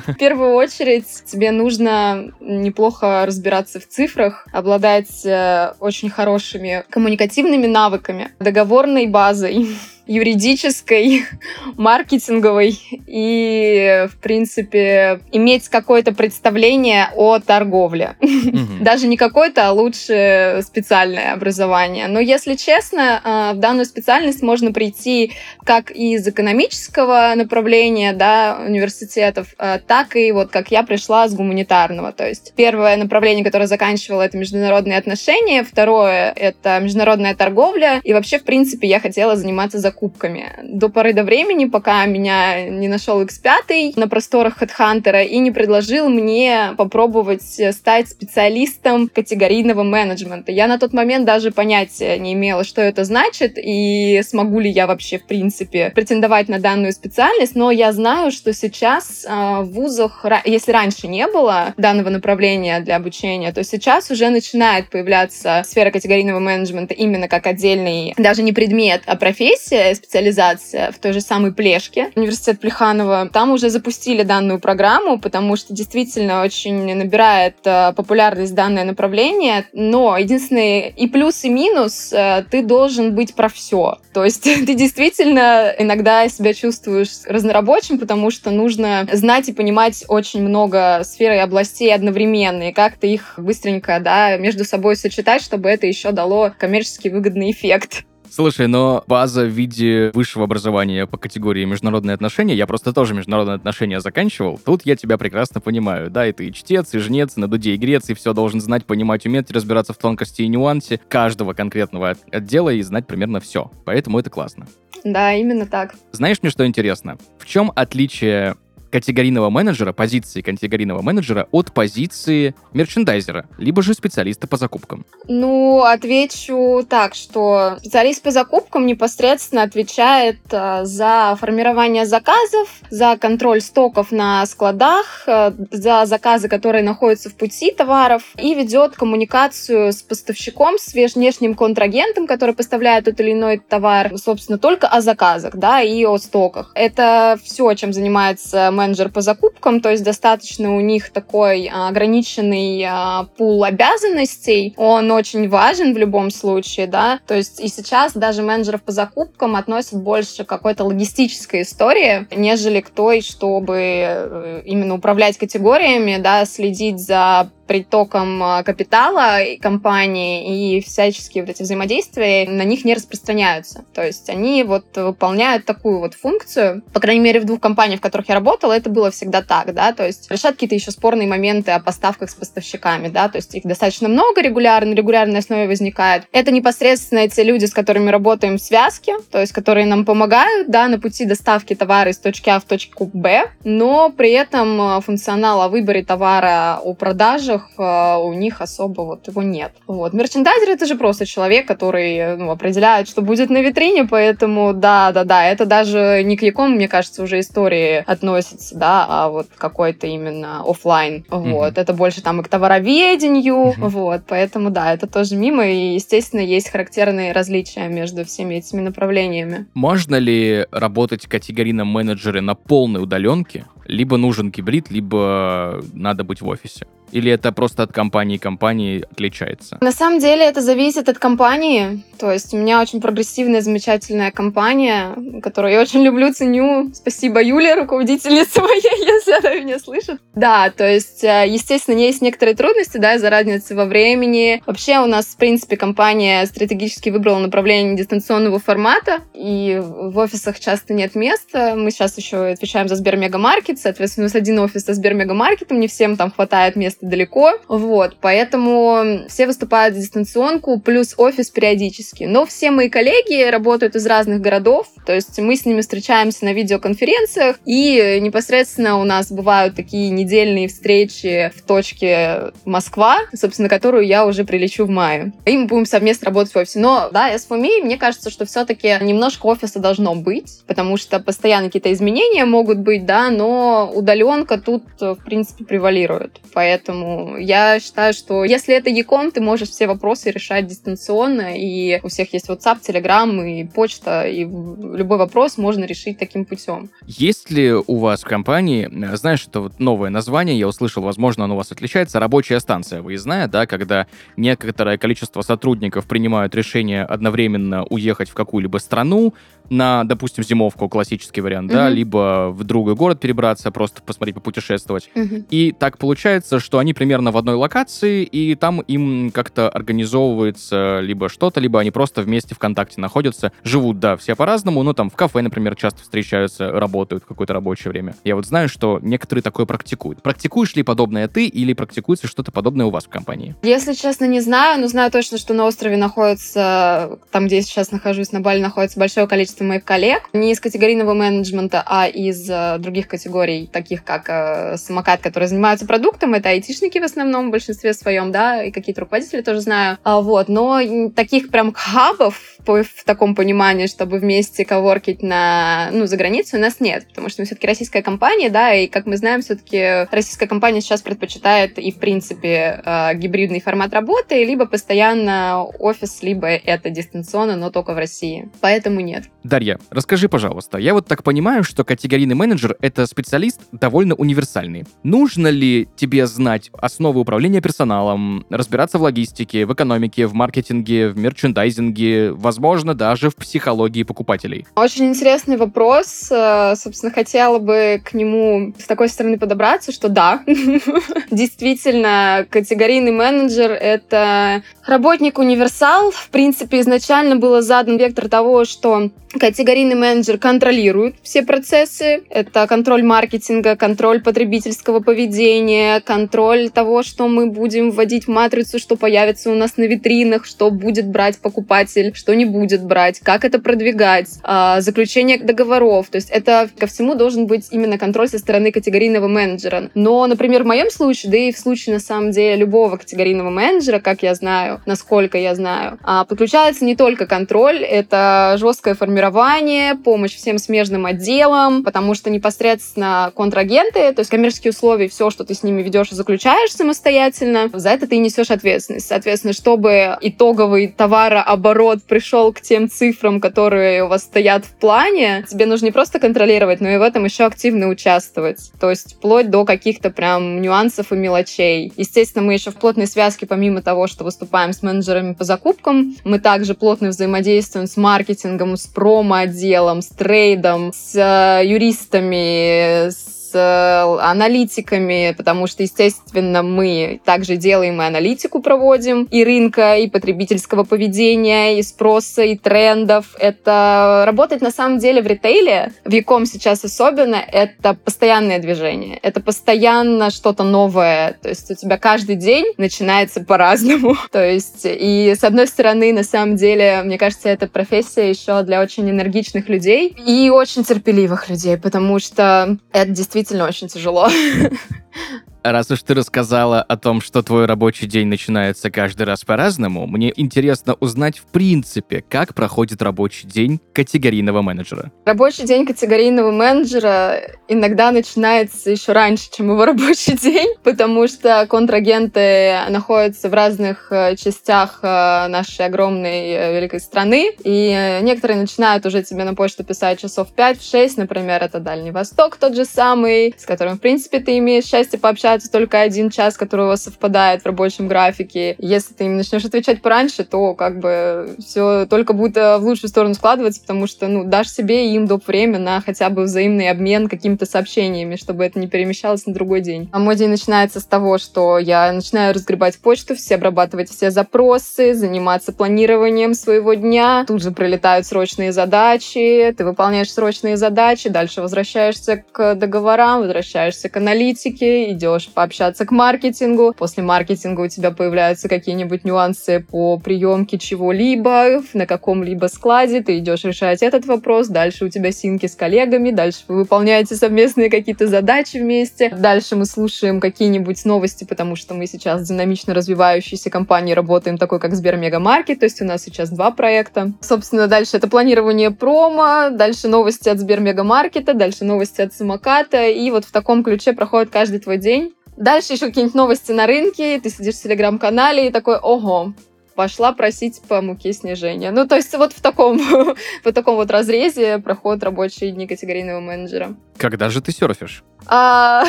В 0.07 0.13
первую 0.16 0.56
очередь 0.56 1.06
тебе 1.25 1.51
нужно 1.51 2.34
неплохо 2.41 3.23
разбираться 3.25 3.79
в 3.79 3.88
цифрах, 3.88 4.45
обладать 4.51 5.25
э, 5.25 5.73
очень 5.79 6.09
хорошими 6.09 6.84
коммуникативными 6.89 7.66
навыками, 7.66 8.29
договорной 8.39 9.07
базой, 9.07 9.69
юридической, 10.09 11.25
маркетинговой 11.78 12.80
и, 13.06 14.08
в 14.12 14.18
принципе, 14.18 15.22
иметь 15.31 15.70
какое-то 15.70 16.14
представление 16.14 17.09
о 17.16 17.40
торговле. 17.40 18.16
Mm-hmm. 18.19 18.80
Даже 18.81 19.06
не 19.06 19.18
какое-то, 19.18 19.68
а 19.68 19.72
лучше 19.72 20.62
специальное 20.66 21.34
образование. 21.34 22.08
Но, 22.08 22.19
если 22.19 22.56
честно, 22.56 23.22
э, 23.24 23.56
в 23.56 23.59
данную 23.59 23.86
специальность 23.86 24.42
можно 24.42 24.72
прийти 24.72 25.34
как 25.64 25.92
из 25.92 26.28
экономического 26.28 27.34
направления 27.36 28.14
да, 28.14 28.59
университетов, 28.66 29.53
э, 29.59 29.78
так 29.86 30.16
и 30.16 30.31
вот 30.31 30.50
как 30.50 30.72
я 30.72 30.81
пришла 30.81 31.28
с 31.28 31.36
гуманитарного. 31.36 32.14
То 32.14 32.28
есть 32.28 32.53
первое 32.56 32.98
направление, 32.98 33.46
которое 33.46 33.68
заканчивала, 33.68 34.24
это 34.24 34.38
международные 34.38 34.98
отношения, 34.98 35.64
второе— 35.64 36.34
это 36.36 36.80
международная 36.80 37.36
торговля, 37.36 38.02
и 38.03 38.14
вообще, 38.14 38.40
в 38.40 38.44
принципе, 38.44 38.88
я 38.88 39.00
хотела 39.00 39.36
заниматься 39.36 39.78
закупкой 39.78 39.99
покупками. 40.00 40.54
До 40.64 40.90
поры 40.90 41.14
до 41.14 41.24
времени, 41.24 41.66
пока 41.66 42.06
меня 42.06 42.70
не 42.70 42.88
нашел 42.88 43.22
X5 43.22 43.94
на 43.96 44.08
просторах 44.08 44.62
HeadHunter 44.62 45.26
и 45.26 45.38
не 45.40 45.52
предложил 45.52 46.10
мне 46.10 46.74
попробовать 46.78 47.44
стать 47.72 48.10
специалистом 48.10 49.10
категорийного 49.10 49.84
менеджмента. 49.84 50.52
Я 50.52 50.68
на 50.68 50.80
тот 50.80 50.94
момент 50.94 51.26
даже 51.26 51.52
понятия 51.52 52.18
не 52.18 52.34
имела, 52.34 52.63
что 52.63 52.81
это 52.81 53.04
значит 53.04 53.57
и 53.57 54.22
смогу 54.24 54.60
ли 54.60 54.69
я 54.69 54.88
вообще, 54.88 55.19
в 55.19 55.25
принципе, 55.25 55.92
претендовать 55.94 56.48
на 56.48 56.60
данную 56.60 56.94
специальность, 56.94 57.56
но 57.56 57.72
я 57.72 57.92
знаю, 57.92 58.31
что 58.31 58.54
сейчас 58.54 59.25
э, 59.25 59.30
в 59.30 59.72
вузах, 59.74 60.25
если 60.45 60.72
раньше 60.72 61.07
не 61.07 61.28
было 61.28 61.74
данного 61.78 62.10
направления 62.10 62.80
для 62.80 62.95
обучения, 62.95 63.52
то 63.52 63.63
сейчас 63.63 64.12
уже 64.12 64.30
начинает 64.30 64.90
появляться 64.90 65.63
сфера 65.66 65.92
категорийного 65.92 66.40
менеджмента 66.40 66.94
именно 66.94 67.28
как 67.28 67.48
отдельный, 67.48 68.13
даже 68.18 68.44
не 68.44 68.54
предмет, 68.54 69.02
а 69.06 69.16
профессия, 69.16 69.88
специализация 69.95 70.91
в 70.91 71.00
той 71.00 71.13
же 71.13 71.21
самой 71.21 71.53
Плешке, 71.53 72.12
университет 72.15 72.59
Плеханова. 72.59 73.30
Там 73.31 73.51
уже 73.51 73.69
запустили 73.69 74.24
данную 74.24 74.59
программу, 74.59 75.19
потому 75.19 75.56
что 75.56 75.74
действительно 75.74 76.44
очень 76.44 76.95
набирает 76.95 77.56
э, 77.65 77.94
популярность 77.94 78.56
данное 78.56 78.83
направление. 78.83 79.65
Но 79.74 80.18
единственный 80.18 80.89
и 80.89 81.07
плюс, 81.07 81.44
и 81.44 81.50
минус, 81.50 82.12
э, 82.13 82.44
ты 82.50 82.63
должен 82.63 83.15
быть 83.15 83.36
про 83.36 83.50
все. 83.50 83.97
То 84.13 84.25
есть 84.25 84.44
ты 84.44 84.74
действительно 84.75 85.74
иногда 85.77 86.27
себя 86.30 86.53
чувствуешь 86.53 87.09
разнорабочим, 87.25 88.00
потому 88.00 88.31
что 88.31 88.51
нужно 88.51 89.07
знать 89.12 89.50
и 89.50 89.53
понимать 89.53 90.03
очень 90.07 90.42
много 90.42 91.01
сфер 91.03 91.33
и 91.33 91.38
областей 91.38 91.94
одновременно, 91.94 92.69
и 92.69 92.74
как-то 92.74 93.07
их 93.07 93.35
быстренько 93.38 94.00
да, 94.00 94.38
между 94.38 94.65
собой 94.65 94.95
сочетать, 94.95 95.42
чтобы 95.42 95.69
это 95.69 95.88
еще 95.88 96.12
дало 96.12 96.51
коммерчески 96.57 97.07
выгодный 97.07 97.51
эффект. 97.51 98.03
Слушай, 98.31 98.68
но 98.68 99.04
база 99.08 99.44
в 99.44 99.50
виде 99.50 100.12
высшего 100.14 100.46
образования 100.46 101.08
по 101.08 101.18
категории 101.18 101.66
международные 101.66 102.14
отношения, 102.14 102.56
я 102.56 102.68
просто 102.68 102.94
тоже 102.94 103.14
международные 103.14 103.56
отношения 103.56 104.00
заканчивал, 104.00 104.60
тут 104.64 104.86
я 104.86 104.96
тебя 104.96 105.18
прекрасно 105.18 105.62
понимаю. 105.62 106.10
Да, 106.10 106.28
и 106.28 106.31
ты 106.31 106.48
и 106.48 106.54
чтец, 106.54 106.94
и 106.94 107.00
жнец, 107.00 107.38
и 107.38 107.40
на 107.40 107.48
дуде 107.48 107.74
и 107.74 107.78
грец, 107.78 108.10
и 108.10 108.14
все 108.14 108.34
должен 108.34 108.62
знать, 108.62 108.86
понимать, 108.86 109.26
уметь, 109.26 109.52
разбираться 109.52 109.94
в 109.94 109.98
тонкости 109.98 110.44
и 110.44 110.48
нюансе 110.48 111.00
каждого 111.10 111.54
конкретного 111.54 112.16
отдела 112.31 112.70
и 112.70 112.81
знать 112.81 113.08
примерно 113.08 113.40
все. 113.40 113.72
Поэтому 113.86 114.20
это 114.20 114.30
классно. 114.30 114.68
Да, 115.04 115.34
именно 115.34 115.66
так. 115.66 115.96
Знаешь 116.12 116.38
мне, 116.42 116.52
что 116.52 116.66
интересно? 116.66 117.18
В 117.40 117.46
чем 117.46 117.72
отличие 117.76 118.58
категорийного 118.89 119.50
менеджера, 119.50 119.94
позиции 119.94 120.41
категорийного 120.41 121.01
менеджера 121.01 121.47
от 121.51 121.71
позиции 121.74 122.56
мерчендайзера, 122.74 123.47
либо 123.57 123.81
же 123.81 123.94
специалиста 123.94 124.47
по 124.47 124.57
закупкам? 124.57 125.06
Ну, 125.27 125.83
отвечу 125.83 126.86
так, 126.89 127.15
что 127.15 127.77
специалист 127.80 128.21
по 128.21 128.31
закупкам 128.31 128.86
непосредственно 128.86 129.63
отвечает 129.63 130.39
э, 130.51 130.86
за 130.86 131.38
формирование 131.39 132.06
заказов, 132.06 132.69
за 132.89 133.18
контроль 133.18 133.62
стоков 133.62 134.12
на 134.12 134.45
складах, 134.45 135.24
э, 135.27 135.51
за 135.71 136.06
заказы, 136.06 136.50
которые 136.50 136.83
находятся 136.83 137.30
в 137.30 137.35
пути 137.35 137.71
товаров, 137.71 138.24
и 138.38 138.56
ведет 138.56 138.95
коммуникацию 138.95 139.94
с 139.94 140.01
поставщиком, 140.01 140.77
с 140.77 140.94
внешним 140.94 141.56
контрагентом, 141.56 142.27
который 142.27 142.56
поставляет 142.56 143.06
тот 143.06 143.19
или 143.19 143.33
иной 143.33 143.59
товар, 143.59 144.18
собственно, 144.18 144.57
только 144.57 144.88
о 144.88 145.01
заказах, 145.01 145.56
да, 145.56 145.81
и 145.81 146.06
о 146.06 146.18
стоках. 146.18 146.71
Это 146.74 147.39
все, 147.44 147.74
чем 147.74 147.94
занимается 147.94 148.71
менеджер 148.80 149.10
по 149.10 149.22
закупкам, 149.22 149.81
то 149.81 149.92
есть 149.92 150.04
достаточно 150.04 150.76
у 150.76 150.80
них 150.80 151.10
такой 151.12 151.70
а, 151.72 151.90
ограниченный 151.90 152.86
а, 152.88 153.26
пул 153.38 153.64
обязанностей, 153.64 154.74
он 154.78 155.12
очень 155.12 155.50
важен 155.50 155.94
в 155.94 155.98
любом 155.98 156.31
случае, 156.31 156.88
да, 156.88 157.20
то 157.28 157.36
есть 157.36 157.60
и 157.60 157.68
сейчас 157.68 158.14
даже 158.14 158.42
менеджеров 158.42 158.81
по 158.84 158.92
закупкам 158.92 159.56
относят 159.56 160.02
больше 160.02 160.46
к 160.46 160.48
какой-то 160.48 160.86
логистической 160.86 161.64
истории, 161.64 162.28
нежели 162.36 162.80
к 162.81 162.90
той, 162.90 163.22
чтобы 163.22 163.76
э, 163.78 164.62
именно 164.66 164.96
управлять 164.96 165.38
категориями, 165.38 166.18
да, 166.18 166.46
следить 166.46 167.00
за 167.00 167.52
притоком 167.69 168.42
а, 168.42 168.63
капитала 168.63 169.38
компании 169.62 170.77
и 170.77 170.81
всяческие 170.81 171.44
вот 171.44 171.51
эти 171.51 171.62
взаимодействия 171.62 172.50
на 172.50 172.63
них 172.63 172.83
не 172.83 172.95
распространяются. 172.95 173.86
То 173.94 174.04
есть 174.04 174.27
они 174.27 174.63
вот 174.63 174.86
выполняют 174.95 175.66
такую 175.66 176.00
вот 176.00 176.16
функцию. 176.16 176.81
По 176.94 177.00
крайней 177.00 177.21
мере, 177.21 177.39
в 177.39 177.45
двух 177.45 177.60
компаниях, 177.60 178.00
в 178.00 178.01
которых 178.01 178.27
я 178.27 178.33
работала, 178.33 178.74
это 178.74 178.89
было 178.89 179.12
всегда 179.12 179.44
так, 179.44 179.75
да, 179.75 179.94
то 179.94 180.04
есть 180.04 180.31
решат 180.31 180.54
какие-то 180.54 180.74
еще 180.74 180.89
спорные 180.89 181.27
моменты 181.27 181.69
о 181.69 181.80
поставках 181.80 182.31
с 182.31 182.33
поставщиками, 182.33 183.07
да, 183.07 183.30
то 183.30 183.36
есть 183.36 183.54
их 183.54 183.63
достаточно 183.66 184.10
много 184.10 184.42
регулярно, 184.42 184.95
регулярной 184.95 185.38
основе 185.38 185.68
возникает. 185.68 186.24
Это 186.31 186.50
непосредственно 186.50 187.19
эти 187.19 187.42
люди, 187.42 187.66
с 187.66 187.74
которыми 187.74 188.10
работаем 188.10 188.57
в 188.57 188.62
связке, 188.62 189.18
то 189.30 189.39
есть 189.39 189.54
которые 189.54 189.86
нам 189.86 190.06
помогают, 190.06 190.71
да, 190.71 190.88
на 190.88 191.00
пути 191.00 191.25
доставки 191.25 191.75
товара 191.75 192.10
из 192.10 192.18
точки 192.18 192.50
А 192.50 192.60
в 192.60 192.63
точку 192.63 193.12
Б, 193.13 193.51
но 193.63 194.10
при 194.10 194.31
этом 194.31 194.81
а, 194.81 195.01
функционал 195.01 195.62
о 195.62 195.69
выборе 195.69 196.04
товара, 196.04 196.80
о 196.83 196.95
продаже 196.95 197.58
продажах 197.59 197.69
э, 197.77 198.17
у 198.21 198.33
них 198.33 198.61
особо 198.61 199.01
вот 199.01 199.27
его 199.27 199.44
нет. 199.44 199.71
Вот. 199.88 200.13
Мерчендайзер— 200.13 200.69
это 200.71 200.85
же 200.85 200.95
просто 200.95 201.25
человек, 201.25 201.67
который 201.67 202.38
ну, 202.38 202.51
определяет, 202.51 203.07
что 203.07 203.21
будет 203.21 203.50
на 203.50 203.61
витрине, 203.61 204.06
поэтому 204.06 204.73
да-да-да, 204.73 205.45
это 205.45 205.65
даже 205.65 206.21
не 206.23 206.38
к 206.38 206.44
якому, 206.44 206.75
мне 206.75 206.88
кажется, 206.88 207.23
уже 207.23 207.39
истории 207.39 208.03
относится, 208.06 208.75
да, 208.75 209.06
а 209.09 209.29
вот 209.29 209.47
какой-то 209.57 210.07
именно 210.07 210.63
офлайн. 210.65 211.25
Вот. 211.29 211.73
Mm-hmm. 211.73 211.81
Это 211.81 211.94
больше 211.94 212.21
там 212.21 212.41
и 212.41 212.44
к 212.44 212.47
товароведению, 212.47 213.73
mm-hmm. 213.73 213.88
вот. 213.89 214.21
Поэтому 214.27 214.69
да, 214.69 214.94
это 214.94 215.07
тоже 215.07 215.35
мимо, 215.35 215.67
и, 215.67 215.94
естественно, 215.94 216.41
есть 216.41 216.69
характерные 216.69 217.31
различия 217.31 217.88
между 217.88 218.25
всеми 218.25 218.56
этими 218.56 218.81
направлениями. 218.81 219.67
Можно 219.73 220.15
ли 220.15 220.65
работать 220.71 221.27
категорийном 221.27 221.88
менеджере 221.88 222.41
на 222.41 222.56
полной 222.56 223.01
удаленке? 223.01 223.65
Либо 223.85 224.17
нужен 224.17 224.51
гибрид, 224.51 224.91
либо 224.91 225.81
надо 225.94 226.23
быть 226.23 226.41
в 226.41 226.47
офисе? 226.47 226.85
Или 227.11 227.31
это 227.31 227.51
просто 227.51 227.83
от 227.83 227.94
компании 227.94 228.38
к 228.38 228.44
компании 228.44 229.06
отличается? 229.11 229.77
На 229.81 229.91
самом 229.91 230.19
деле 230.19 230.44
это 230.45 230.61
зависит 230.61 231.09
от 231.09 231.17
компании. 231.17 232.03
То 232.19 232.31
есть 232.31 232.53
у 232.53 232.57
меня 232.57 232.81
очень 232.81 233.00
прогрессивная, 233.00 233.61
замечательная 233.61 234.31
компания, 234.31 235.15
которую 235.41 235.73
я 235.73 235.81
очень 235.81 236.03
люблю, 236.03 236.33
ценю. 236.33 236.91
Спасибо 236.94 237.41
Юле, 237.41 237.75
руководительница 237.75 238.61
моей, 238.61 239.06
если 239.06 239.31
она 239.31 239.56
меня 239.56 239.79
слышит. 239.79 240.19
Да, 240.35 240.69
то 240.69 240.88
есть, 240.88 241.23
э, 241.23 241.45
естественно, 241.47 241.95
есть 241.95 242.21
некоторые 242.21 242.56
трудности, 242.56 242.97
да, 242.97 243.15
из-за 243.15 243.29
разницы 243.29 243.75
во 243.75 243.85
времени. 243.85 244.61
Вообще 244.65 245.00
у 245.00 245.06
нас, 245.06 245.27
в 245.27 245.38
принципе, 245.38 245.77
компания 245.77 246.45
стратегически 246.45 247.09
выбрала 247.09 247.39
направление 247.39 247.95
дистанционного 247.95 248.59
формата, 248.59 249.19
и 249.33 249.81
в 249.81 250.17
офисах 250.17 250.59
часто 250.59 250.94
нет 250.94 251.15
места. 251.15 251.75
Мы 251.75 251.91
сейчас 251.91 252.17
еще 252.17 252.47
отвечаем 252.47 252.88
за 252.88 252.95
Сбермегамаркет, 252.95 253.79
соответственно, 253.79 254.25
у 254.25 254.27
нас 254.27 254.35
один 254.35 254.59
офис 254.59 254.83
со 254.83 254.94
Сбермегамаркетом, 254.94 255.79
не 255.79 255.88
всем 255.88 256.17
там 256.17 256.31
хватает 256.31 256.75
места 256.75 256.99
место 257.00 257.06
далеко, 257.10 257.54
вот, 257.68 258.18
поэтому 258.22 259.25
все 259.28 259.48
выступают 259.48 259.96
за 259.96 260.01
дистанционку, 260.01 260.80
плюс 260.80 261.13
офис 261.18 261.50
периодически. 261.50 262.25
Но 262.25 262.46
все 262.46 262.72
мои 262.72 262.90
коллеги 262.90 263.50
работают 263.50 263.96
из 263.96 264.06
разных 264.06 264.42
городов, 264.42 264.88
то 265.06 265.13
есть 265.13 265.38
мы 265.40 265.56
с 265.56 265.66
ними 265.66 265.81
встречаемся 265.81 266.46
на 266.46 266.54
видеоконференциях, 266.54 267.60
и 267.66 268.19
непосредственно 268.22 269.00
у 269.00 269.04
нас 269.04 269.31
бывают 269.31 269.75
такие 269.75 270.10
недельные 270.10 270.68
встречи 270.68 271.51
в 271.56 271.62
точке 271.63 272.51
Москва, 272.66 273.19
собственно, 273.34 273.69
которую 273.69 274.06
я 274.06 274.25
уже 274.25 274.44
прилечу 274.44 274.86
в 274.86 274.90
мае. 274.90 275.34
И 275.45 275.57
мы 275.57 275.66
будем 275.66 275.86
совместно 275.86 276.28
работать 276.28 276.54
в 276.54 276.57
офисе. 276.57 276.80
Но, 276.80 277.10
да, 277.12 277.34
SFMI, 277.34 277.84
мне 277.84 277.98
кажется, 277.98 278.30
что 278.30 278.45
все-таки 278.45 278.98
немножко 279.02 279.45
офиса 279.48 279.80
должно 279.80 280.16
быть, 280.16 280.62
потому 280.68 280.98
что 280.98 281.19
постоянно 281.19 281.68
какие-то 281.68 281.92
изменения 281.94 282.45
могут 282.45 282.80
быть, 282.80 283.06
да, 283.06 283.30
но 283.30 283.92
удаленка 283.94 284.57
тут, 284.60 284.84
в 285.00 285.18
принципе, 285.25 285.63
превалирует. 285.63 286.40
Поэтому 286.54 286.88
Поэтому 286.89 287.38
я 287.38 287.80
считаю, 287.80 288.13
что 288.13 288.44
если 288.44 288.74
это 288.74 288.89
Яком, 288.89 289.31
ты 289.31 289.41
можешь 289.41 289.69
все 289.69 289.86
вопросы 289.86 290.31
решать 290.31 290.65
дистанционно, 290.65 291.56
и 291.56 292.00
у 292.01 292.07
всех 292.07 292.33
есть 292.33 292.50
WhatsApp, 292.50 292.80
Telegram 292.81 293.47
и 293.47 293.63
почта, 293.63 294.24
и 294.24 294.39
любой 294.39 295.19
вопрос 295.19 295.59
можно 295.59 295.83
решить 295.86 296.18
таким 296.18 296.45
путем. 296.45 296.89
Есть 297.06 297.51
ли 297.51 297.74
у 297.74 297.97
вас 297.97 298.24
в 298.24 298.25
компании, 298.25 298.89
знаешь, 299.15 299.45
это 299.47 299.62
вот 299.62 299.80
новое 299.80 300.09
название, 300.09 300.57
я 300.57 300.68
услышал, 300.68 301.03
возможно, 301.03 301.44
оно 301.44 301.53
у 301.53 301.57
вас 301.57 301.71
отличается, 301.71 302.19
рабочая 302.19 302.59
станция 302.59 303.03
выездная, 303.03 303.47
да, 303.47 303.68
когда 303.68 304.07
некоторое 304.35 304.97
количество 304.97 305.44
сотрудников 305.44 306.07
принимают 306.07 306.56
решение 306.56 307.03
одновременно 307.03 307.85
уехать 307.85 308.30
в 308.30 308.33
какую-либо 308.33 308.80
страну, 308.80 309.35
на, 309.69 310.04
допустим, 310.04 310.44
зимовку, 310.44 310.90
классический 310.90 311.42
вариант, 311.42 311.71
mm-hmm. 311.71 311.76
да, 311.76 311.90
либо 311.90 312.49
в 312.52 312.64
другой 312.64 312.95
город 312.95 313.19
перебраться, 313.19 313.71
просто 313.71 314.02
посмотреть, 314.02 314.35
попутешествовать. 314.35 315.09
Mm-hmm. 315.16 315.45
И 315.49 315.71
так 315.78 315.97
получается, 315.97 316.59
что 316.59 316.80
они 316.80 316.94
примерно 316.94 317.31
в 317.31 317.38
одной 317.38 317.56
локации, 317.56 318.23
и 318.23 318.56
там 318.56 318.81
им 318.81 319.31
как-то 319.31 319.69
организовывается 319.69 320.99
либо 321.02 321.30
что-то, 321.30 321.59
либо 321.59 321.80
они 321.80 321.92
просто 321.92 322.21
вместе 322.21 322.56
ВКонтакте 322.56 323.02
находятся, 323.02 323.52
живут, 323.64 323.99
да, 323.99 324.18
все 324.18 324.35
по-разному, 324.35 324.83
но 324.83 324.94
там 324.94 325.09
в 325.09 325.16
кафе, 325.16 325.42
например, 325.42 325.76
часто 325.76 326.02
встречаются, 326.02 326.71
работают 326.71 327.23
в 327.23 327.28
какое-то 327.28 327.54
рабочее 327.54 327.92
время. 327.92 328.16
Я 328.23 328.35
вот 328.35 328.45
знаю, 328.45 328.69
что 328.69 328.99
некоторые 329.02 329.44
такое 329.44 329.66
практикуют. 329.66 330.21
Практикуешь 330.21 330.76
ли 330.76 330.83
подобное 330.83 331.28
ты 331.28 331.47
или 331.47 331.73
практикуется 331.73 332.28
что-то 332.28 332.52
подобное 332.52 332.85
у 332.85 332.90
вас 332.90 333.06
в 333.06 333.09
компании? 333.09 333.56
Если 333.61 333.94
честно, 333.94 334.26
не 334.26 334.42
знаю, 334.42 334.81
но 334.81 334.88
знаю 334.88 335.11
точно, 335.11 335.38
что 335.38 335.54
на 335.54 335.66
острове 335.66 335.97
находится, 335.97 337.19
там, 337.31 337.47
где 337.47 337.57
я 337.57 337.61
сейчас 337.61 337.92
нахожусь, 337.92 338.31
на 338.31 338.42
Бали, 338.42 338.61
находится 338.61 338.99
большое 338.99 339.28
количество 339.28 339.58
количество 339.59 339.63
моих 339.66 339.83
коллег, 339.83 340.30
не 340.33 340.51
из 340.51 340.59
категорийного 340.59 341.13
менеджмента, 341.13 341.83
а 341.85 342.07
из 342.07 342.49
э, 342.49 342.78
других 342.80 343.07
категорий, 343.07 343.68
таких 343.71 344.04
как 344.04 344.25
э, 344.28 344.78
самокат, 344.78 345.21
которые 345.21 345.47
занимаются 345.47 345.85
продуктом, 345.85 346.33
это 346.33 346.49
айтишники 346.49 346.99
в 346.99 347.04
основном, 347.04 347.49
в 347.49 347.51
большинстве 347.51 347.94
своем, 347.94 348.31
да, 348.31 348.63
и 348.63 348.71
какие-то 348.71 349.01
руководители 349.01 349.42
тоже 349.42 349.61
знаю, 349.61 349.97
а, 350.04 350.21
вот, 350.21 350.47
но 350.47 350.80
таких 351.16 351.49
прям 351.49 351.73
хабов 351.73 352.57
в 352.66 353.04
таком 353.06 353.35
понимании, 353.35 353.87
чтобы 353.87 354.19
вместе 354.19 354.66
коворкить 354.66 355.23
на, 355.23 355.89
ну, 355.92 356.06
за 356.06 356.18
границу 356.18 356.57
у 356.57 356.59
нас 356.59 356.80
нет, 356.80 357.07
потому 357.07 357.30
что 357.30 357.42
мы 357.42 357.45
все-таки 357.45 357.68
российская 357.68 358.01
компания, 358.01 358.49
да, 358.49 358.73
и, 358.73 358.87
как 358.87 359.06
мы 359.06 359.18
знаем, 359.18 359.42
все-таки 359.42 360.07
российская 360.11 360.47
компания 360.47 360.81
сейчас 360.81 361.01
предпочитает 361.01 361.80
и, 361.80 361.92
в 361.92 361.97
принципе, 361.97 362.81
э, 362.85 363.16
гибридный 363.16 363.61
формат 363.61 363.94
работы, 363.94 364.44
либо 364.44 364.66
постоянно 364.66 365.63
офис, 365.63 366.21
либо 366.21 366.47
это 366.47 366.89
дистанционно, 366.89 367.56
но 367.56 367.71
только 367.71 367.94
в 367.94 367.97
России. 367.97 368.49
Поэтому 368.61 368.99
нет. 368.99 369.25
Дарья, 369.49 369.79
расскажи, 369.89 370.29
пожалуйста, 370.29 370.77
я 370.77 370.94
вот 370.94 371.07
так 371.07 371.23
понимаю, 371.23 371.63
что 371.63 371.83
категорийный 371.83 372.35
менеджер— 372.35 372.77
это 372.81 373.07
специалист 373.07 373.59
довольно 373.71 374.13
универсальный. 374.13 374.85
Нужно 375.01 375.47
ли 375.47 375.89
тебе 375.95 376.27
знать 376.27 376.69
основы 376.73 377.21
управления 377.21 377.59
персоналом, 377.59 378.45
разбираться 378.51 378.99
в 378.99 379.01
логистике, 379.01 379.65
в 379.65 379.73
экономике, 379.73 380.27
в 380.27 380.35
маркетинге, 380.35 381.09
в 381.09 381.18
мерчендайзинге, 381.18 382.31
возможно, 382.33 382.94
даже 382.94 383.31
в 383.31 383.35
психологии 383.37 384.03
покупателей? 384.03 384.68
Очень 384.75 385.07
интересный 385.07 385.57
вопрос. 385.57 386.29
Э, 386.31 386.75
собственно, 386.75 387.11
хотела 387.11 387.57
бы 387.57 388.03
к 388.06 388.13
нему 388.13 388.75
с 388.77 388.85
такой 388.85 389.09
стороны 389.09 389.39
подобраться, 389.39 389.91
что 389.91 390.09
да, 390.09 390.44
действительно, 391.31 392.45
категорийный 392.51 393.11
менеджер— 393.11 393.71
это 393.81 394.61
Работник 394.90 395.38
универсал, 395.38 396.10
в 396.10 396.30
принципе, 396.30 396.80
изначально 396.80 397.36
было 397.36 397.62
задан 397.62 397.98
вектор 397.98 398.28
того, 398.28 398.66
что 398.66 399.12
категорийный 399.38 399.96
менеджер 399.96 400.38
контролирует 400.38 401.16
все 401.22 401.44
процессы. 401.44 402.24
Это 402.30 402.66
контроль 402.68 403.04
маркетинга, 403.04 403.76
контроль 403.76 404.22
потребительского 404.22 405.02
поведения, 405.02 406.02
контроль 406.02 406.69
того, 406.69 407.04
что 407.04 407.28
мы 407.28 407.48
будем 407.48 407.92
вводить 407.92 408.26
в 408.26 408.30
матрицу, 408.30 408.80
что 408.80 408.96
появится 408.96 409.52
у 409.52 409.56
нас 409.56 409.78
на 409.78 409.84
витринах, 409.84 410.46
что 410.46 410.72
будет 410.72 411.08
брать 411.08 411.38
покупатель, 411.38 412.16
что 412.16 412.36
не 412.36 412.46
будет 412.46 412.84
брать, 412.84 413.19
как 413.19 413.46
это 413.46 413.60
продвигать, 413.60 414.40
а, 414.42 414.81
заключение 414.81 415.38
договоров. 415.38 416.10
То 416.10 416.16
есть 416.16 416.30
это 416.30 416.69
ко 416.78 416.88
всему 416.88 417.16
должен 417.16 417.46
быть 417.46 417.68
именно 417.72 417.98
контроль 417.98 418.30
со 418.30 418.40
стороны 418.40 418.72
категорийного 418.72 419.28
менеджера. 419.28 419.92
Но, 419.94 420.26
например, 420.26 420.64
в 420.64 420.68
моем 420.68 420.90
случае, 420.90 421.31
да 421.31 421.38
и 421.38 421.52
в 421.52 421.58
случае, 421.60 421.96
на 421.96 422.00
самом 422.00 422.31
деле, 422.31 422.56
любого 422.56 422.98
категорийного 422.98 423.50
менеджера, 423.50 424.00
как 424.00 424.24
я 424.24 424.34
знаю, 424.34 424.79
насколько 424.86 425.38
я 425.38 425.56
знаю, 425.56 426.00
а, 426.04 426.26
подключается 426.26 426.86
не 426.86 426.95
только 426.95 427.26
контроль, 427.26 427.83
это 427.83 428.56
жесткое 428.57 428.95
формирование, 428.95 429.95
помощь 429.95 430.36
всем 430.36 430.57
смежным 430.57 431.06
отделам, 431.06 431.83
потому 431.83 432.14
что 432.14 432.30
непосредственно 432.30 433.31
контрагенты, 433.36 434.14
то 434.14 434.19
есть 434.19 434.30
коммерческие 434.30 434.71
условия, 434.71 435.07
все, 435.07 435.30
что 435.30 435.44
ты 435.44 435.54
с 435.54 435.64
ними 435.64 435.81
ведешь 435.81 436.12
и 436.12 436.16
заключаешь 436.16 436.71
самостоятельно, 436.71 437.69
за 437.74 437.90
это 437.90 438.07
ты 438.07 438.18
несешь 438.18 438.52
ответственность. 438.52 439.07
Соответственно, 439.07 439.54
чтобы 439.54 440.18
итоговый 440.21 440.88
товарооборот 440.88 442.04
пришел 442.04 442.52
к 442.54 442.62
тем 442.62 442.90
цифрам, 442.90 443.40
которые 443.40 444.04
у 444.04 444.07
вас 444.07 444.24
стоят 444.24 444.66
в 444.66 444.71
плане, 444.71 445.45
тебе 445.50 445.66
нужно 445.66 445.86
не 445.86 445.92
просто 445.92 446.19
контролировать, 446.19 446.81
но 446.81 446.90
и 446.90 446.98
в 446.98 447.02
этом 447.02 447.26
еще 447.26 447.45
активно 447.45 447.88
участвовать. 447.88 448.71
То 448.80 448.90
есть 448.90 449.16
вплоть 449.16 449.50
до 449.50 449.66
каких-то 449.66 450.09
прям 450.09 450.62
нюансов 450.62 451.12
и 451.12 451.16
мелочей. 451.16 451.92
Естественно, 451.98 452.44
мы 452.44 452.54
еще 452.54 452.71
в 452.71 452.76
плотной 452.76 453.07
связке, 453.07 453.45
помимо 453.45 453.81
того, 453.81 454.07
что 454.07 454.24
выступаем 454.24 454.69
с 454.73 454.83
менеджерами 454.83 455.33
по 455.33 455.44
закупкам, 455.44 456.16
мы 456.23 456.40
также 456.40 456.73
плотно 456.73 457.09
взаимодействуем 457.09 457.88
с 457.88 457.97
маркетингом, 457.97 458.78
с 458.78 458.88
промо-отделом, 458.88 460.02
с 460.02 460.07
трейдом, 460.07 460.92
с 460.94 461.16
э, 461.16 461.66
юристами, 461.66 463.09
с 463.09 463.39
Э, 463.53 464.18
аналитиками, 464.21 465.33
потому 465.37 465.68
что, 465.68 465.83
естественно, 465.83 466.63
мы 466.63 467.19
также 467.25 467.57
делаем 467.57 468.01
и 468.01 468.06
аналитику 468.06 468.61
проводим, 468.61 469.23
и 469.23 469.44
рынка, 469.44 469.97
и 469.97 470.07
потребительского 470.07 470.83
поведения, 470.83 471.79
и 471.79 471.83
спроса, 471.83 472.44
и 472.44 472.56
трендов. 472.56 473.35
Это 473.39 474.23
работать 474.25 474.61
на 474.61 474.71
самом 474.71 474.99
деле 474.99 475.21
в 475.21 475.27
ритейле, 475.27 475.91
в 476.06 476.11
Яком 476.11 476.45
сейчас 476.45 476.83
особенно, 476.83 477.35
это 477.35 477.94
постоянное 477.94 478.59
движение. 478.59 479.18
Это 479.21 479.41
постоянно 479.41 480.29
что-то 480.29 480.63
новое. 480.63 481.37
То 481.41 481.49
есть 481.49 481.71
у 481.71 481.75
тебя 481.75 481.97
каждый 481.97 482.35
день 482.35 482.73
начинается 482.77 483.41
по-разному. 483.41 484.15
То 484.31 484.44
есть 484.44 484.81
и 484.85 485.33
с 485.37 485.44
одной 485.44 485.68
стороны, 485.68 486.13
на 486.13 486.23
самом 486.23 486.56
деле, 486.56 487.01
мне 487.03 487.18
кажется, 487.18 487.49
это 487.49 487.68
профессия 487.68 488.29
еще 488.29 488.61
для 488.63 488.81
очень 488.81 489.09
энергичных 489.09 489.69
людей 489.69 490.15
и 490.25 490.49
очень 490.49 490.83
терпеливых 490.83 491.49
людей, 491.49 491.77
потому 491.77 492.19
что 492.19 492.77
это 492.91 493.11
действительно 493.11 493.39
действительно 493.40 493.68
очень 493.68 493.88
тяжело. 493.88 494.30
Раз 495.63 495.92
уж 495.92 496.04
ты 496.04 496.13
рассказала 496.13 496.81
о 496.81 496.95
том, 496.95 497.19
что 497.19 497.44
твой 497.44 497.66
рабочий 497.66 498.07
день 498.07 498.28
начинается 498.28 498.89
каждый 498.89 499.23
раз 499.23 499.44
по-разному, 499.44 500.07
мне 500.07 500.31
интересно 500.33 500.95
узнать 501.01 501.37
в 501.37 501.47
принципе, 501.47 502.23
как 502.28 502.56
проходит 502.56 503.01
рабочий 503.01 503.45
день 503.45 503.81
категорийного 503.94 504.61
менеджера. 504.61 505.11
Рабочий 505.25 505.66
день 505.66 505.85
категорийного 505.85 506.51
менеджера 506.51 507.42
иногда 507.68 508.11
начинается 508.11 508.89
еще 508.89 509.11
раньше, 509.11 509.49
чем 509.51 509.71
его 509.71 509.83
рабочий 509.85 510.37
день, 510.37 510.75
потому 510.83 511.28
что 511.28 511.68
контрагенты 511.69 512.78
находятся 512.88 513.49
в 513.49 513.54
разных 513.54 514.08
э, 514.12 514.38
частях 514.38 514.99
э, 515.01 515.47
нашей 515.47 515.88
огромной 515.88 516.51
э, 516.51 516.75
великой 516.78 517.01
страны, 517.01 517.51
и 517.65 518.19
некоторые 518.21 518.62
начинают 518.62 519.06
уже 519.06 519.23
тебе 519.23 519.43
на 519.43 519.56
почту 519.56 519.84
писать 519.84 520.21
часов 520.21 520.47
5-6, 520.56 521.15
например, 521.17 521.62
это 521.62 521.80
Дальний 521.80 522.12
Восток 522.12 522.56
тот 522.56 522.75
же 522.75 522.86
самый, 522.86 523.54
с 523.58 523.65
которым, 523.65 523.97
в 523.97 523.99
принципе, 523.99 524.39
ты 524.39 524.58
имеешь 524.58 524.86
счастье 524.86 525.19
пообщаться 525.19 525.48
получается 525.49 525.71
только 525.71 526.01
один 526.01 526.29
час, 526.29 526.58
который 526.58 526.86
у 526.86 526.89
вас 526.89 527.03
совпадает 527.03 527.63
в 527.63 527.65
рабочем 527.65 528.08
графике. 528.08 528.75
Если 528.77 529.15
ты 529.15 529.25
им 529.25 529.36
начнешь 529.36 529.65
отвечать 529.65 529.99
пораньше, 529.99 530.43
то 530.43 530.75
как 530.75 530.99
бы 530.99 531.56
все 531.58 532.06
только 532.06 532.34
будет 532.34 532.58
э, 532.58 532.77
в 532.77 532.84
лучшую 532.84 533.10
сторону 533.10 533.34
складываться, 533.34 533.82
потому 533.82 534.06
что, 534.06 534.27
ну, 534.27 534.43
дашь 534.43 534.69
себе 534.69 535.10
и 535.10 535.15
им 535.15 535.25
доп. 535.25 535.47
время 535.47 535.79
на 535.79 536.01
хотя 536.01 536.29
бы 536.29 536.43
взаимный 536.43 536.91
обмен 536.91 537.27
какими-то 537.27 537.65
сообщениями, 537.65 538.36
чтобы 538.36 538.63
это 538.63 538.79
не 538.79 538.88
перемещалось 538.88 539.47
на 539.47 539.53
другой 539.53 539.82
день. 539.82 540.08
А 540.12 540.19
мой 540.19 540.36
день 540.36 540.49
начинается 540.49 540.99
с 540.99 541.06
того, 541.06 541.39
что 541.39 541.79
я 541.79 542.12
начинаю 542.12 542.53
разгребать 542.53 542.99
почту, 542.99 543.36
все 543.36 543.56
обрабатывать 543.56 544.12
все 544.12 544.29
запросы, 544.29 545.15
заниматься 545.15 545.71
планированием 545.71 546.53
своего 546.53 546.93
дня. 546.93 547.43
Тут 547.47 547.63
же 547.63 547.71
прилетают 547.71 548.27
срочные 548.27 548.71
задачи, 548.71 549.73
ты 549.75 549.84
выполняешь 549.84 550.32
срочные 550.32 550.77
задачи, 550.77 551.29
дальше 551.29 551.62
возвращаешься 551.62 552.43
к 552.51 552.75
договорам, 552.75 553.41
возвращаешься 553.41 554.10
к 554.10 554.17
аналитике, 554.17 555.12
идешь 555.12 555.38
идешь 555.39 555.50
пообщаться 555.50 556.06
к 556.06 556.12
маркетингу. 556.12 556.93
После 556.98 557.24
маркетинга 557.24 557.82
у 557.82 557.88
тебя 557.88 558.12
появляются 558.12 558.67
какие-нибудь 558.69 559.24
нюансы 559.24 559.80
по 559.80 560.17
приемке 560.17 560.78
чего-либо 560.78 561.82
на 561.93 562.06
каком-либо 562.06 562.67
складе. 562.67 563.22
Ты 563.22 563.39
идешь 563.39 563.63
решать 563.63 564.04
этот 564.04 564.26
вопрос. 564.26 564.67
Дальше 564.67 565.06
у 565.06 565.10
тебя 565.10 565.32
синки 565.32 565.65
с 565.65 565.76
коллегами. 565.76 566.32
Дальше 566.32 566.60
вы 566.67 566.78
выполняете 566.78 567.36
совместные 567.36 567.89
какие-то 567.89 568.28
задачи 568.28 568.78
вместе. 568.78 569.30
Дальше 569.30 569.76
мы 569.76 569.86
слушаем 569.86 570.39
какие-нибудь 570.39 571.06
новости, 571.06 571.46
потому 571.46 571.76
что 571.76 571.93
мы 571.93 572.08
сейчас 572.08 572.48
динамично 572.48 572.93
развивающейся 572.93 573.69
компании 573.69 574.13
работаем, 574.13 574.58
такой 574.58 574.80
как 574.80 574.96
Сбер 574.96 575.17
Мегамаркет. 575.17 575.80
То 575.80 575.86
есть 575.86 576.02
у 576.02 576.06
нас 576.06 576.24
сейчас 576.24 576.50
два 576.50 576.72
проекта. 576.72 577.32
Собственно, 577.41 577.88
дальше 577.88 578.17
это 578.17 578.28
планирование 578.28 578.91
промо, 578.91 579.69
дальше 579.72 580.08
новости 580.08 580.50
от 580.50 580.60
Сбер 580.60 580.80
Мегамаркета, 580.82 581.54
дальше 581.54 581.86
новости 581.86 582.22
от 582.22 582.34
самоката. 582.34 583.08
И 583.08 583.32
вот 583.32 583.46
в 583.46 583.52
таком 583.52 583.84
ключе 583.84 584.13
проходит 584.13 584.50
каждый 584.50 584.80
твой 584.80 584.98
день. 584.98 585.29
Дальше 585.60 585.93
еще 585.93 586.08
какие-нибудь 586.08 586.36
новости 586.36 586.71
на 586.71 586.88
рынке, 586.88 587.38
ты 587.41 587.49
сидишь 587.49 587.75
в 587.75 587.84
телеграм-канале 587.84 588.69
и 588.69 588.71
такой, 588.71 588.97
ого, 588.97 589.54
пошла 589.93 590.32
просить 590.32 590.82
по 590.88 591.01
муке 591.01 591.34
снижения. 591.34 591.91
Ну, 591.91 592.08
то 592.08 592.15
есть 592.15 592.34
вот 592.34 592.54
в 592.54 592.62
таком, 592.62 592.97
в 593.65 593.73
таком 593.73 593.97
вот 593.97 594.10
разрезе 594.10 594.80
проходят 594.80 595.21
рабочие 595.21 595.71
дни 595.71 595.86
категорийного 595.86 596.39
менеджера. 596.39 596.95
Когда 597.17 597.49
же 597.49 597.62
ты 597.62 597.73
серфишь? 597.73 598.23
А, 598.47 599.04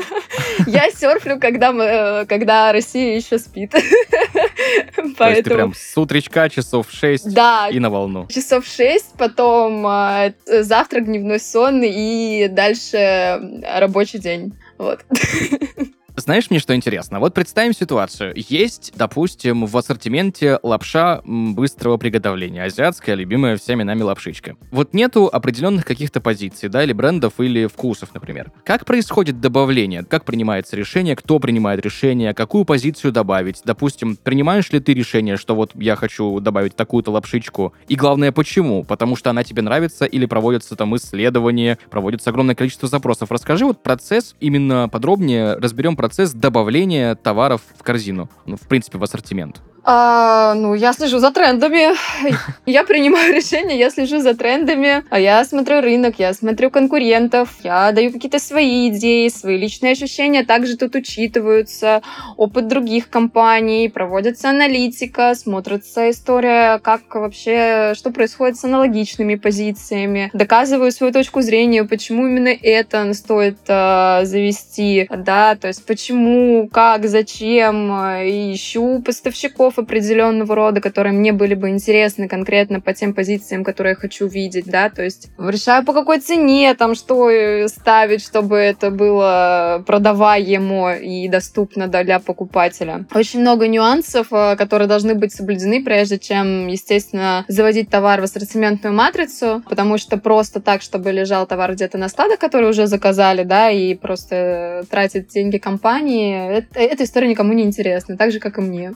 я 0.68 0.88
серфлю, 0.92 1.40
когда, 1.40 1.72
мы, 1.72 2.24
когда 2.28 2.70
Россия 2.70 3.16
еще 3.16 3.40
спит. 3.40 3.72
Поэтому... 3.72 5.14
То 5.18 5.28
есть 5.28 5.42
ты 5.42 5.50
прям 5.50 5.74
с 5.74 5.98
утречка 5.98 6.48
часов 6.48 6.86
6 6.92 7.34
да, 7.34 7.68
и 7.68 7.80
на 7.80 7.90
волну. 7.90 8.28
часов 8.28 8.64
6, 8.64 9.14
потом 9.18 9.84
а, 9.84 10.32
завтрак, 10.46 11.06
дневной 11.06 11.40
сон 11.40 11.82
и 11.82 12.46
дальше 12.48 13.64
рабочий 13.68 14.20
день. 14.20 14.54
Вот. 14.80 15.04
Знаешь, 16.20 16.50
мне 16.50 16.58
что 16.58 16.76
интересно? 16.76 17.18
Вот 17.18 17.32
представим 17.32 17.72
ситуацию. 17.72 18.34
Есть, 18.36 18.92
допустим, 18.94 19.64
в 19.64 19.74
ассортименте 19.76 20.58
лапша 20.62 21.22
быстрого 21.24 21.96
приготовления, 21.96 22.64
азиатская, 22.64 23.14
любимая 23.14 23.56
всеми 23.56 23.84
нами 23.84 24.02
лапшичка. 24.02 24.56
Вот 24.70 24.92
нету 24.92 25.30
определенных 25.32 25.86
каких-то 25.86 26.20
позиций, 26.20 26.68
да, 26.68 26.84
или 26.84 26.92
брендов, 26.92 27.40
или 27.40 27.66
вкусов, 27.66 28.12
например. 28.12 28.52
Как 28.64 28.84
происходит 28.84 29.40
добавление? 29.40 30.04
Как 30.04 30.26
принимается 30.26 30.76
решение? 30.76 31.16
Кто 31.16 31.38
принимает 31.38 31.82
решение? 31.82 32.34
Какую 32.34 32.66
позицию 32.66 33.12
добавить? 33.12 33.62
Допустим, 33.64 34.16
принимаешь 34.16 34.70
ли 34.72 34.80
ты 34.80 34.92
решение, 34.92 35.38
что 35.38 35.54
вот 35.54 35.70
я 35.74 35.96
хочу 35.96 36.38
добавить 36.40 36.76
такую-то 36.76 37.10
лапшичку? 37.12 37.72
И 37.88 37.96
главное, 37.96 38.30
почему? 38.30 38.84
Потому 38.84 39.16
что 39.16 39.30
она 39.30 39.42
тебе 39.42 39.62
нравится 39.62 40.04
или 40.04 40.26
проводятся 40.26 40.76
там 40.76 40.94
исследования, 40.96 41.78
проводится 41.90 42.28
огромное 42.28 42.54
количество 42.54 42.88
запросов. 42.88 43.32
Расскажи 43.32 43.64
вот 43.64 43.82
процесс 43.82 44.36
именно 44.38 44.86
подробнее, 44.90 45.54
разберем 45.54 45.96
процесс 45.96 46.09
добавления 46.34 47.14
товаров 47.14 47.62
в 47.78 47.82
корзину, 47.82 48.28
ну, 48.46 48.56
в 48.56 48.62
принципе, 48.68 48.98
в 48.98 49.02
ассортимент? 49.02 49.60
А, 49.84 50.54
ну, 50.54 50.74
я 50.74 50.92
слежу 50.92 51.18
за 51.18 51.30
трендами. 51.30 51.94
Я 52.66 52.84
принимаю 52.84 53.34
решения, 53.34 53.78
я 53.78 53.90
слежу 53.90 54.20
за 54.20 54.34
трендами. 54.34 55.02
А 55.10 55.18
я 55.18 55.44
смотрю 55.44 55.80
рынок, 55.80 56.18
я 56.18 56.32
смотрю 56.34 56.70
конкурентов, 56.70 57.48
я 57.64 57.90
даю 57.90 58.12
какие-то 58.12 58.38
свои 58.38 58.88
идеи, 58.90 59.28
свои 59.28 59.56
личные 59.56 59.92
ощущения. 59.92 60.44
Также 60.44 60.76
тут 60.76 60.94
учитываются 60.94 62.02
опыт 62.36 62.68
других 62.68 63.08
компаний, 63.10 63.88
проводится 63.88 64.50
аналитика, 64.50 65.34
смотрится 65.34 66.10
история, 66.10 66.78
как 66.78 67.12
вообще, 67.14 67.94
что 67.96 68.10
происходит 68.10 68.56
с 68.56 68.64
аналогичными 68.64 69.34
позициями. 69.34 70.30
Доказываю 70.32 70.92
свою 70.92 71.12
точку 71.12 71.40
зрения, 71.40 71.84
почему 71.84 72.26
именно 72.26 72.48
это 72.62 73.12
стоит 73.14 73.58
э, 73.66 74.20
завести, 74.24 75.08
да, 75.10 75.56
то 75.56 75.68
есть 75.68 75.84
почему, 75.86 76.68
как, 76.68 77.06
зачем, 77.06 77.92
и 78.22 78.54
ищу 78.54 79.02
поставщиков 79.04 79.69
постов 79.70 79.78
определенного 79.78 80.54
рода, 80.54 80.80
которые 80.80 81.12
мне 81.12 81.32
были 81.32 81.54
бы 81.54 81.68
интересны 81.70 82.28
конкретно 82.28 82.80
по 82.80 82.92
тем 82.92 83.14
позициям, 83.14 83.64
которые 83.64 83.92
я 83.92 83.96
хочу 83.96 84.26
видеть, 84.26 84.66
да, 84.66 84.90
то 84.90 85.02
есть 85.02 85.28
решаю 85.38 85.84
по 85.84 85.92
какой 85.92 86.20
цене, 86.20 86.74
там, 86.74 86.94
что 86.94 87.30
э, 87.30 87.68
ставить, 87.68 88.22
чтобы 88.22 88.56
это 88.56 88.90
было 88.90 89.82
продаваемо 89.86 90.94
и 90.94 91.28
доступно 91.28 91.88
для 91.88 92.18
покупателя. 92.18 93.04
Очень 93.14 93.40
много 93.40 93.68
нюансов, 93.68 94.28
э, 94.32 94.56
которые 94.56 94.88
должны 94.88 95.14
быть 95.14 95.32
соблюдены, 95.32 95.82
прежде 95.84 96.18
чем, 96.18 96.68
естественно, 96.68 97.44
заводить 97.48 97.90
товар 97.90 98.20
в 98.20 98.24
ассортиментную 98.24 98.94
матрицу, 98.94 99.62
потому 99.68 99.98
что 99.98 100.16
просто 100.16 100.60
так, 100.60 100.82
чтобы 100.82 101.12
лежал 101.12 101.46
товар 101.46 101.72
где-то 101.72 101.98
на 101.98 102.08
складах, 102.08 102.38
который 102.38 102.70
уже 102.70 102.86
заказали, 102.86 103.44
да, 103.44 103.70
и 103.70 103.94
просто 103.94 104.84
тратить 104.90 105.28
деньги 105.28 105.58
компании, 105.58 106.58
это, 106.58 106.78
эта 106.78 107.04
история 107.04 107.28
никому 107.28 107.52
не 107.52 107.62
интересна, 107.62 108.16
так 108.16 108.32
же, 108.32 108.38
как 108.38 108.58
и 108.58 108.60
мне. 108.60 108.92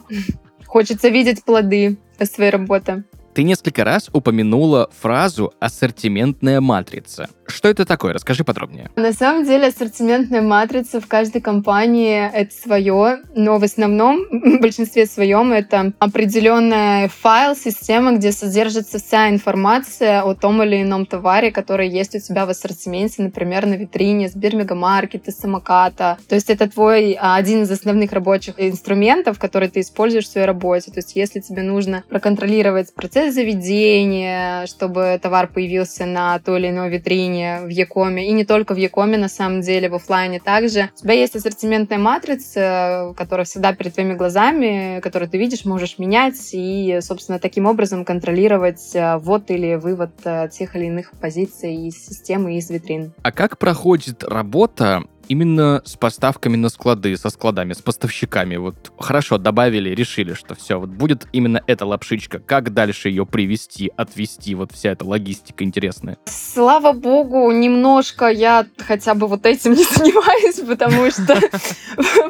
Хочется 0.75 1.07
видеть 1.07 1.45
плоды 1.45 1.97
своей 2.21 2.51
работы. 2.51 3.05
Ты 3.33 3.43
несколько 3.43 3.85
раз 3.85 4.09
упомянула 4.11 4.89
фразу 4.99 5.53
«ассортиментная 5.61 6.59
матрица». 6.59 7.29
Что 7.47 7.69
это 7.69 7.85
такое? 7.85 8.13
Расскажи 8.13 8.43
подробнее. 8.43 8.89
На 8.95 9.13
самом 9.13 9.45
деле 9.45 9.67
ассортиментная 9.67 10.41
матрица 10.41 10.99
в 10.99 11.07
каждой 11.07 11.41
компании 11.41 12.29
это 12.33 12.53
свое, 12.53 13.19
но 13.35 13.57
в 13.59 13.63
основном, 13.63 14.25
в 14.31 14.61
большинстве 14.61 15.05
своем, 15.05 15.51
это 15.51 15.93
определенная 15.99 17.09
файл, 17.09 17.55
система, 17.55 18.13
где 18.13 18.31
содержится 18.31 18.99
вся 18.99 19.29
информация 19.29 20.21
о 20.21 20.33
том 20.33 20.63
или 20.63 20.81
ином 20.81 21.05
товаре, 21.05 21.51
который 21.51 21.89
есть 21.89 22.15
у 22.15 22.19
тебя 22.19 22.45
в 22.45 22.49
ассортименте, 22.49 23.21
например, 23.21 23.65
на 23.65 23.75
витрине 23.75 24.29
Сбермегамаркета, 24.29 25.31
самоката. 25.31 26.17
То 26.27 26.35
есть 26.35 26.49
это 26.49 26.69
твой 26.69 27.17
а, 27.19 27.35
один 27.35 27.63
из 27.63 27.71
основных 27.71 28.11
рабочих 28.11 28.55
инструментов, 28.57 29.39
который 29.39 29.69
ты 29.69 29.81
используешь 29.81 30.25
в 30.25 30.31
своей 30.31 30.47
работе. 30.47 30.91
То 30.91 30.99
есть 30.99 31.15
если 31.15 31.39
тебе 31.39 31.61
нужно 31.61 32.03
проконтролировать 32.09 32.93
процесс 32.93 33.33
заведения, 33.35 34.65
чтобы 34.65 35.19
товар 35.21 35.47
появился 35.47 36.05
на 36.05 36.39
той 36.39 36.59
или 36.59 36.69
иной 36.69 36.89
витрине, 36.89 37.34
приложение 37.35 37.65
в 37.65 37.69
Якоме, 37.69 38.27
и 38.27 38.31
не 38.31 38.45
только 38.45 38.73
в 38.73 38.77
Якоме, 38.77 39.17
на 39.17 39.27
самом 39.27 39.61
деле, 39.61 39.89
в 39.89 39.95
офлайне 39.95 40.39
также. 40.39 40.89
У 40.95 41.01
тебя 41.01 41.13
есть 41.13 41.35
ассортиментная 41.35 41.97
матрица, 41.97 43.13
которая 43.17 43.45
всегда 43.45 43.73
перед 43.73 43.93
твоими 43.93 44.13
глазами, 44.13 44.99
которую 45.01 45.29
ты 45.29 45.37
видишь, 45.37 45.65
можешь 45.65 45.99
менять 45.99 46.49
и, 46.53 46.99
собственно, 47.01 47.39
таким 47.39 47.65
образом 47.65 48.05
контролировать 48.05 48.91
э, 48.93 49.17
ввод 49.17 49.51
или 49.51 49.75
вывод 49.75 50.11
э, 50.23 50.49
тех 50.51 50.75
или 50.75 50.85
иных 50.85 51.11
позиций 51.19 51.87
из 51.87 52.05
системы, 52.05 52.57
из 52.57 52.69
витрин. 52.69 53.13
А 53.23 53.31
как 53.31 53.57
проходит 53.57 54.23
работа 54.23 55.03
именно 55.27 55.81
с 55.85 55.95
поставками 55.95 56.55
на 56.55 56.69
склады, 56.69 57.15
со 57.17 57.29
складами, 57.29 57.73
с 57.73 57.81
поставщиками. 57.81 58.55
Вот 58.57 58.91
хорошо, 58.99 59.37
добавили, 59.37 59.89
решили, 59.89 60.33
что 60.33 60.55
все, 60.55 60.79
вот 60.79 60.89
будет 60.89 61.27
именно 61.31 61.61
эта 61.67 61.85
лапшичка. 61.85 62.39
Как 62.39 62.73
дальше 62.73 63.09
ее 63.09 63.25
привести, 63.25 63.91
отвести, 63.95 64.55
вот 64.55 64.71
вся 64.71 64.91
эта 64.91 65.05
логистика 65.05 65.63
интересная? 65.63 66.17
Слава 66.25 66.93
богу, 66.93 67.51
немножко 67.51 68.27
я 68.27 68.65
хотя 68.79 69.13
бы 69.13 69.27
вот 69.27 69.45
этим 69.45 69.73
не 69.73 69.83
занимаюсь, 69.95 70.59
потому 70.61 71.11
что, 71.11 71.39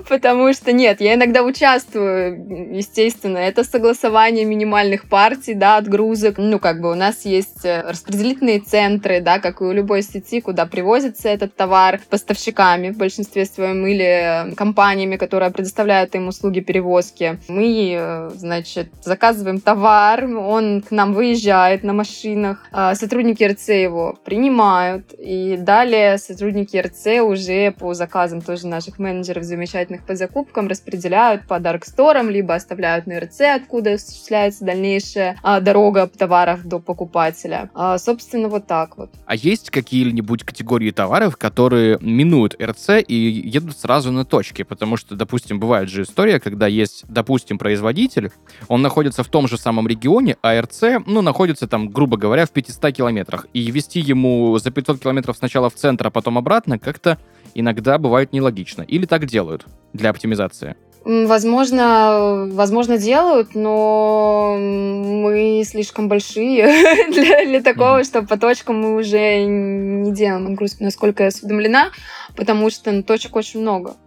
потому 0.09 0.53
что 0.53 0.71
нет, 0.71 1.01
я 1.01 1.15
иногда 1.15 1.43
участвую, 1.43 2.75
естественно, 2.75 3.37
это 3.37 3.63
согласование 3.63 4.45
минимальных 4.45 5.07
партий, 5.09 5.53
да, 5.53 5.77
отгрузок. 5.77 6.37
Ну, 6.37 6.59
как 6.59 6.81
бы 6.81 6.91
у 6.91 6.95
нас 6.95 7.25
есть 7.25 7.65
э, 7.65 7.81
распределительные 7.81 8.59
центры, 8.59 9.21
да, 9.21 9.39
как 9.39 9.61
и 9.61 9.65
у 9.65 9.71
любой 9.71 10.01
сети, 10.01 10.41
куда 10.41 10.65
привозится 10.65 11.29
этот 11.29 11.55
товар 11.55 11.99
поставщиками 12.09 12.84
в 12.91 12.97
большинстве 12.97 13.45
своем 13.45 13.85
или 13.85 14.53
компаниями, 14.55 15.17
которые 15.17 15.51
предоставляют 15.51 16.15
им 16.15 16.27
услуги 16.27 16.59
перевозки. 16.59 17.39
Мы, 17.47 17.95
э, 17.97 18.31
значит, 18.35 18.89
заказываем 19.03 19.59
товар, 19.59 20.25
он 20.25 20.81
к 20.81 20.91
нам 20.91 21.13
выезжает 21.13 21.83
на 21.83 21.93
машинах, 21.93 22.67
а 22.71 22.95
сотрудники 22.95 23.43
РЦ 23.43 23.69
его 23.69 24.17
принимают, 24.23 25.13
и 25.17 25.57
далее 25.57 26.17
сотрудники 26.17 26.77
РЦ 26.77 27.21
уже 27.21 27.71
по 27.71 27.93
заказам 27.93 28.41
тоже 28.41 28.67
наших 28.67 28.99
менеджеров 28.99 29.43
замечательных 29.43 30.05
по 30.05 30.15
закупкам 30.15 30.67
распределяют 30.67 31.47
по 31.47 31.59
дарксторам, 31.59 32.29
либо 32.29 32.55
оставляют 32.55 33.07
на 33.07 33.19
РЦ, 33.19 33.41
откуда 33.55 33.93
осуществляется 33.93 34.65
дальнейшая 34.65 35.37
а, 35.43 35.59
дорога 35.59 36.07
товаров 36.07 36.65
до 36.65 36.79
покупателя. 36.79 37.69
А, 37.73 37.97
собственно, 37.97 38.47
вот 38.47 38.67
так 38.67 38.97
вот. 38.97 39.09
А 39.25 39.35
есть 39.35 39.69
какие-нибудь 39.69 40.43
категории 40.43 40.91
товаров, 40.91 41.37
которые 41.37 41.97
минуют 42.01 42.55
РЦ 42.61 42.74
ТРЦ 42.75 43.03
и 43.07 43.15
едут 43.15 43.77
сразу 43.77 44.11
на 44.11 44.25
точки, 44.25 44.63
потому 44.63 44.97
что, 44.97 45.15
допустим, 45.15 45.59
бывает 45.59 45.89
же 45.89 46.03
история, 46.03 46.39
когда 46.39 46.67
есть, 46.67 47.05
допустим, 47.07 47.57
производитель, 47.57 48.31
он 48.67 48.81
находится 48.81 49.23
в 49.23 49.27
том 49.27 49.47
же 49.47 49.57
самом 49.57 49.87
регионе, 49.87 50.37
а 50.41 50.59
РЦ, 50.59 51.03
ну, 51.05 51.21
находится 51.21 51.67
там, 51.67 51.89
грубо 51.89 52.17
говоря, 52.17 52.45
в 52.45 52.51
500 52.51 52.91
километрах, 52.93 53.47
и 53.53 53.71
вести 53.71 53.99
ему 53.99 54.57
за 54.59 54.71
500 54.71 54.99
километров 54.99 55.37
сначала 55.37 55.69
в 55.69 55.75
центр, 55.75 56.07
а 56.07 56.11
потом 56.11 56.37
обратно, 56.37 56.77
как-то 56.77 57.17
иногда 57.53 57.97
бывает 57.97 58.33
нелогично. 58.33 58.81
Или 58.83 59.05
так 59.05 59.25
делают 59.25 59.65
для 59.93 60.09
оптимизации. 60.09 60.75
Возможно, 61.05 62.47
возможно 62.51 62.97
делают, 62.97 63.53
но 63.53 64.57
мы 64.57 65.61
слишком 65.63 66.09
большие 66.09 66.65
для, 67.13 67.45
для 67.45 67.61
такого, 67.61 68.03
что 68.03 68.23
по 68.23 68.39
точкам 68.39 68.81
мы 68.81 68.95
уже 68.95 69.45
не 69.45 70.11
делаем, 70.11 70.57
насколько 70.79 71.21
я 71.21 71.27
осведомлена, 71.27 71.91
потому 72.35 72.71
что 72.71 72.91
ну, 72.91 73.03
точек 73.03 73.35
очень 73.35 73.61
много. 73.61 73.97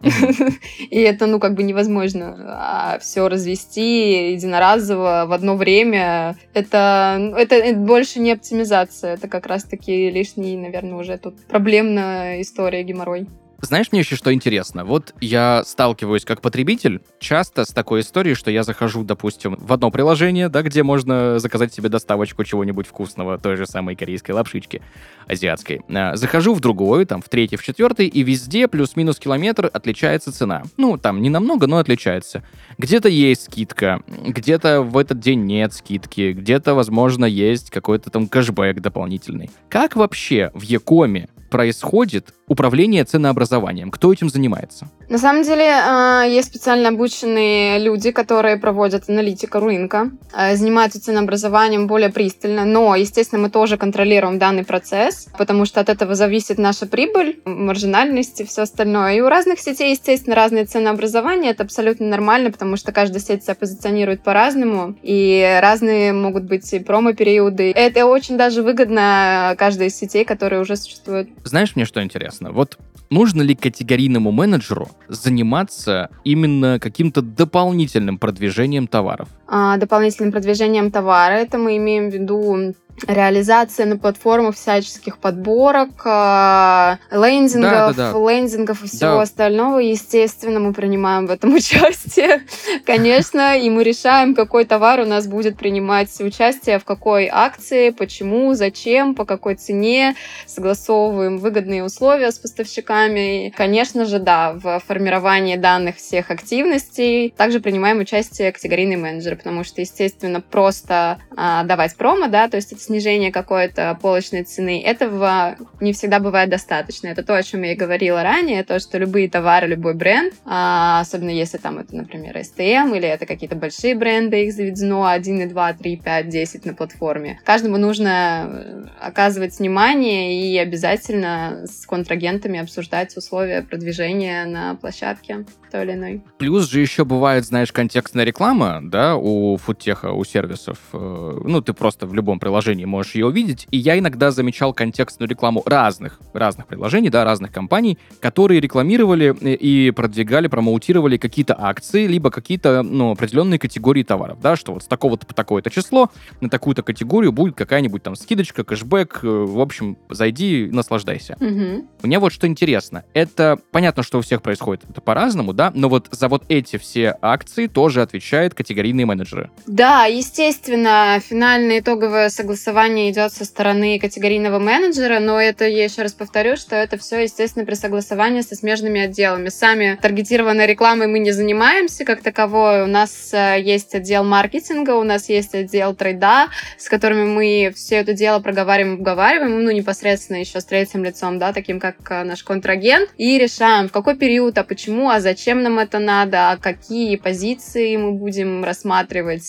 И 0.90 0.98
это, 0.98 1.26
ну, 1.26 1.38
как 1.38 1.54
бы 1.54 1.62
невозможно 1.62 2.36
а 2.46 2.98
все 3.00 3.28
развести 3.28 4.32
единоразово 4.32 5.24
в 5.26 5.32
одно 5.32 5.56
время. 5.56 6.36
Это, 6.54 7.34
это, 7.36 7.54
это 7.54 7.78
больше 7.78 8.20
не 8.20 8.32
оптимизация, 8.32 9.14
это 9.14 9.28
как 9.28 9.46
раз-таки 9.46 10.10
лишний, 10.10 10.56
наверное, 10.56 10.98
уже 10.98 11.18
тут 11.18 11.46
проблемная 11.46 12.40
история 12.40 12.82
геморрой. 12.82 13.28
Знаешь, 13.64 13.88
мне 13.92 14.00
еще 14.00 14.16
что 14.16 14.32
интересно? 14.32 14.84
Вот 14.84 15.14
я 15.20 15.62
сталкиваюсь 15.64 16.24
как 16.24 16.40
потребитель 16.40 17.00
часто 17.18 17.64
с 17.64 17.68
такой 17.68 18.00
историей, 18.00 18.34
что 18.34 18.50
я 18.50 18.62
захожу, 18.62 19.04
допустим, 19.04 19.56
в 19.58 19.72
одно 19.72 19.90
приложение, 19.90 20.48
да, 20.48 20.62
где 20.62 20.82
можно 20.82 21.38
заказать 21.38 21.72
себе 21.72 21.88
доставочку 21.88 22.44
чего-нибудь 22.44 22.86
вкусного, 22.86 23.38
той 23.38 23.56
же 23.56 23.66
самой 23.66 23.96
корейской 23.96 24.32
лапшички 24.32 24.82
азиатской. 25.26 25.80
А, 25.88 26.16
захожу 26.16 26.54
в 26.54 26.60
другой, 26.60 27.06
там, 27.06 27.22
в 27.22 27.28
третий, 27.28 27.56
в 27.56 27.62
четвертый, 27.62 28.06
и 28.06 28.22
везде 28.22 28.68
плюс-минус 28.68 29.18
километр 29.18 29.70
отличается 29.72 30.32
цена. 30.32 30.62
Ну, 30.76 30.98
там, 30.98 31.22
не 31.22 31.30
намного, 31.30 31.66
но 31.66 31.78
отличается. 31.78 32.42
Где-то 32.78 33.08
есть 33.08 33.44
скидка, 33.44 34.02
где-то 34.06 34.82
в 34.82 34.98
этот 34.98 35.20
день 35.20 35.44
нет 35.44 35.72
скидки, 35.72 36.32
где-то, 36.32 36.74
возможно, 36.74 37.24
есть 37.24 37.70
какой-то 37.70 38.10
там 38.10 38.28
кэшбэк 38.28 38.80
дополнительный. 38.80 39.50
Как 39.68 39.96
вообще 39.96 40.50
в 40.54 40.62
Якоме 40.62 41.28
происходит 41.54 42.34
управление 42.48 43.04
ценообразованием? 43.04 43.92
Кто 43.92 44.12
этим 44.12 44.28
занимается? 44.28 44.88
На 45.08 45.18
самом 45.18 45.44
деле 45.44 45.70
а, 45.70 46.24
есть 46.24 46.48
специально 46.48 46.88
обученные 46.88 47.78
люди, 47.78 48.10
которые 48.10 48.56
проводят 48.56 49.08
аналитику 49.08 49.60
рынка, 49.60 50.10
а, 50.32 50.56
занимаются 50.56 51.00
ценообразованием 51.00 51.86
более 51.86 52.10
пристально, 52.10 52.64
но, 52.64 52.96
естественно, 52.96 53.40
мы 53.40 53.50
тоже 53.50 53.76
контролируем 53.76 54.40
данный 54.40 54.64
процесс, 54.64 55.28
потому 55.38 55.64
что 55.64 55.80
от 55.80 55.88
этого 55.88 56.16
зависит 56.16 56.58
наша 56.58 56.86
прибыль, 56.86 57.40
маржинальность 57.44 58.40
и 58.40 58.44
все 58.44 58.62
остальное. 58.62 59.14
И 59.14 59.20
у 59.20 59.28
разных 59.28 59.60
сетей, 59.60 59.92
естественно, 59.92 60.34
разные 60.34 60.64
ценообразования, 60.64 61.50
это 61.50 61.62
абсолютно 61.62 62.08
нормально, 62.08 62.50
потому 62.50 62.76
что 62.76 62.90
каждая 62.90 63.20
сеть 63.20 63.44
себя 63.44 63.54
позиционирует 63.54 64.24
по-разному, 64.24 64.96
и 65.02 65.58
разные 65.62 66.12
могут 66.12 66.44
быть 66.44 66.72
и 66.72 66.80
промо-периоды. 66.80 67.70
Это 67.76 68.06
очень 68.06 68.36
даже 68.36 68.62
выгодно 68.62 69.54
каждой 69.56 69.86
из 69.86 69.96
сетей, 69.96 70.24
которые 70.24 70.60
уже 70.60 70.74
существуют. 70.74 71.28
Знаешь, 71.44 71.76
мне 71.76 71.84
что 71.84 72.02
интересно? 72.02 72.52
Вот 72.52 72.78
нужно 73.10 73.42
ли 73.42 73.54
категорийному 73.54 74.32
менеджеру 74.32 74.88
заниматься 75.08 76.08
именно 76.24 76.80
каким-то 76.80 77.20
дополнительным 77.20 78.18
продвижением 78.18 78.86
товаров? 78.86 79.28
А, 79.56 79.76
дополнительным 79.76 80.32
продвижением 80.32 80.90
товара, 80.90 81.34
это 81.34 81.58
мы 81.58 81.76
имеем 81.76 82.10
в 82.10 82.12
виду 82.12 82.74
реализация 83.06 83.86
на 83.86 83.96
платформах 83.98 84.54
всяческих 84.54 85.18
подборок, 85.18 85.90
э, 86.04 86.96
лендингов, 87.10 87.62
да, 87.62 87.92
да, 87.92 88.12
да. 88.12 88.18
лендингов 88.18 88.84
и 88.84 88.86
всего 88.86 89.16
да. 89.16 89.22
остального. 89.22 89.78
Естественно, 89.78 90.60
мы 90.60 90.72
принимаем 90.72 91.26
в 91.26 91.30
этом 91.30 91.54
участие, 91.54 92.42
конечно, 92.84 93.58
и 93.58 93.68
мы 93.68 93.82
решаем, 93.82 94.34
какой 94.34 94.64
товар 94.64 95.00
у 95.00 95.04
нас 95.04 95.26
будет 95.26 95.56
принимать 95.56 96.08
участие, 96.20 96.78
в 96.78 96.84
какой 96.84 97.28
акции, 97.30 97.90
почему, 97.90 98.54
зачем, 98.54 99.14
по 99.14 99.24
какой 99.24 99.56
цене, 99.56 100.14
согласовываем 100.46 101.38
выгодные 101.38 101.84
условия 101.84 102.30
с 102.30 102.38
поставщиками. 102.38 103.48
И, 103.48 103.50
конечно 103.50 104.04
же, 104.04 104.18
да, 104.18 104.52
в 104.52 104.80
формировании 104.86 105.56
данных 105.56 105.96
всех 105.96 106.30
активностей 106.30 107.34
также 107.36 107.60
принимаем 107.60 107.98
участие 107.98 108.52
категорийные 108.52 108.98
менеджеры, 108.98 109.36
потому 109.44 109.62
что, 109.62 109.82
естественно, 109.82 110.40
просто 110.40 111.18
а, 111.36 111.64
давать 111.64 111.94
промо, 111.96 112.28
да, 112.28 112.48
то 112.48 112.56
есть 112.56 112.72
это 112.72 112.80
снижение 112.80 113.30
какой-то 113.30 113.96
полочной 114.00 114.42
цены, 114.42 114.82
этого 114.82 115.56
не 115.80 115.92
всегда 115.92 116.18
бывает 116.18 116.48
достаточно. 116.48 117.08
Это 117.08 117.22
то, 117.22 117.36
о 117.36 117.42
чем 117.42 117.62
я 117.62 117.72
и 117.72 117.76
говорила 117.76 118.22
ранее, 118.22 118.64
то, 118.64 118.78
что 118.80 118.96
любые 118.96 119.28
товары, 119.28 119.66
любой 119.66 119.92
бренд, 119.92 120.32
а, 120.46 121.00
особенно 121.00 121.28
если 121.28 121.58
там 121.58 121.78
это, 121.78 121.94
например, 121.94 122.38
STM 122.38 122.96
или 122.96 123.06
это 123.06 123.26
какие-то 123.26 123.54
большие 123.54 123.94
бренды, 123.94 124.46
их 124.46 124.54
заведено 124.54 125.06
1, 125.06 125.50
2, 125.50 125.72
3, 125.74 125.96
5, 125.96 126.28
10 126.30 126.64
на 126.64 126.74
платформе. 126.74 127.38
Каждому 127.44 127.76
нужно 127.76 128.46
э, 128.48 128.84
оказывать 128.98 129.58
внимание 129.58 130.40
и 130.42 130.56
обязательно 130.56 131.66
с 131.66 131.84
контрагентами 131.84 132.60
обсуждать 132.60 133.14
условия 133.14 133.60
продвижения 133.60 134.46
на 134.46 134.76
площадке 134.76 135.44
той 135.74 135.84
или 135.84 135.92
иной. 135.92 136.22
Плюс 136.38 136.70
же 136.70 136.80
еще 136.80 137.04
бывает, 137.04 137.44
знаешь, 137.44 137.72
контекстная 137.72 138.24
реклама, 138.24 138.80
да, 138.80 139.16
у 139.24 139.56
фудтеха, 139.56 140.12
у 140.12 140.22
сервисов. 140.22 140.76
Э, 140.92 141.40
ну, 141.42 141.62
ты 141.62 141.72
просто 141.72 142.06
в 142.06 142.12
любом 142.12 142.38
приложении 142.38 142.84
можешь 142.84 143.14
ее 143.14 143.26
увидеть. 143.26 143.66
И 143.70 143.78
я 143.78 143.98
иногда 143.98 144.30
замечал 144.30 144.74
контекстную 144.74 145.30
рекламу 145.30 145.62
разных, 145.64 146.20
разных 146.34 146.66
приложений, 146.66 147.08
да, 147.08 147.24
разных 147.24 147.50
компаний, 147.50 147.98
которые 148.20 148.60
рекламировали 148.60 149.34
э, 149.40 149.54
и 149.54 149.92
продвигали, 149.92 150.48
промоутировали 150.48 151.16
какие-то 151.16 151.56
акции, 151.58 152.06
либо 152.06 152.30
какие-то, 152.30 152.82
ну, 152.82 153.12
определенные 153.12 153.58
категории 153.58 154.02
товаров, 154.02 154.40
да, 154.42 154.56
что 154.56 154.74
вот 154.74 154.82
с 154.82 154.86
такого-то 154.86 155.24
по 155.24 155.32
такое-то 155.32 155.70
число 155.70 156.10
на 156.42 156.50
такую-то 156.50 156.82
категорию 156.82 157.32
будет 157.32 157.54
какая-нибудь 157.54 158.02
там 158.02 158.16
скидочка, 158.16 158.62
кэшбэк, 158.62 159.20
э, 159.22 159.26
в 159.26 159.58
общем, 159.58 159.96
зайди, 160.10 160.68
наслаждайся. 160.70 161.38
Угу. 161.40 161.88
Мне 162.02 162.18
вот 162.18 162.30
что 162.30 162.46
интересно. 162.46 163.04
Это 163.14 163.58
понятно, 163.72 164.02
что 164.02 164.18
у 164.18 164.20
всех 164.20 164.42
происходит 164.42 164.84
это 164.86 165.00
по-разному, 165.00 165.54
да, 165.54 165.72
но 165.74 165.88
вот 165.88 166.08
за 166.10 166.28
вот 166.28 166.44
эти 166.50 166.76
все 166.76 167.16
акции 167.22 167.68
тоже 167.68 168.02
отвечают 168.02 168.52
категорийные 168.52 169.06
менеджеры. 169.14 169.50
Да, 169.66 170.06
естественно, 170.06 171.20
финальное 171.26 171.80
итоговое 171.80 172.28
согласование 172.28 173.10
идет 173.10 173.32
со 173.32 173.44
стороны 173.44 173.98
категорийного 173.98 174.58
менеджера, 174.58 175.20
но 175.20 175.40
это, 175.40 175.66
я 175.66 175.84
еще 175.84 176.02
раз 176.02 176.12
повторю, 176.12 176.56
что 176.56 176.76
это 176.76 176.98
все, 176.98 177.22
естественно, 177.22 177.64
при 177.64 177.74
согласовании 177.74 178.40
со 178.40 178.56
смежными 178.56 179.00
отделами. 179.00 179.48
Сами 179.48 179.98
таргетированной 180.00 180.66
рекламой 180.66 181.06
мы 181.06 181.20
не 181.20 181.30
занимаемся 181.30 182.04
как 182.04 182.22
таковой. 182.22 182.82
У 182.82 182.86
нас 182.86 183.32
э, 183.32 183.60
есть 183.60 183.94
отдел 183.94 184.24
маркетинга, 184.24 184.92
у 184.92 185.04
нас 185.04 185.28
есть 185.28 185.54
отдел 185.54 185.94
трейда, 185.94 186.48
с 186.76 186.88
которыми 186.88 187.24
мы 187.24 187.72
все 187.74 187.96
это 187.96 188.12
дело 188.12 188.40
проговариваем, 188.40 188.94
обговариваем, 188.94 189.62
ну, 189.62 189.70
непосредственно 189.70 190.38
еще 190.38 190.60
с 190.60 190.64
третьим 190.64 191.04
лицом, 191.04 191.38
да, 191.38 191.52
таким 191.52 191.78
как 191.78 191.96
э, 192.10 192.24
наш 192.24 192.42
контрагент, 192.42 193.10
и 193.16 193.38
решаем, 193.38 193.88
в 193.88 193.92
какой 193.92 194.16
период, 194.16 194.58
а 194.58 194.64
почему, 194.64 195.08
а 195.08 195.20
зачем 195.20 195.62
нам 195.62 195.78
это 195.78 195.98
надо, 195.98 196.50
а 196.50 196.56
какие 196.56 197.16
позиции 197.16 197.96
мы 197.96 198.12
будем 198.12 198.64
рассматривать, 198.64 199.03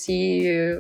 и 0.08 0.80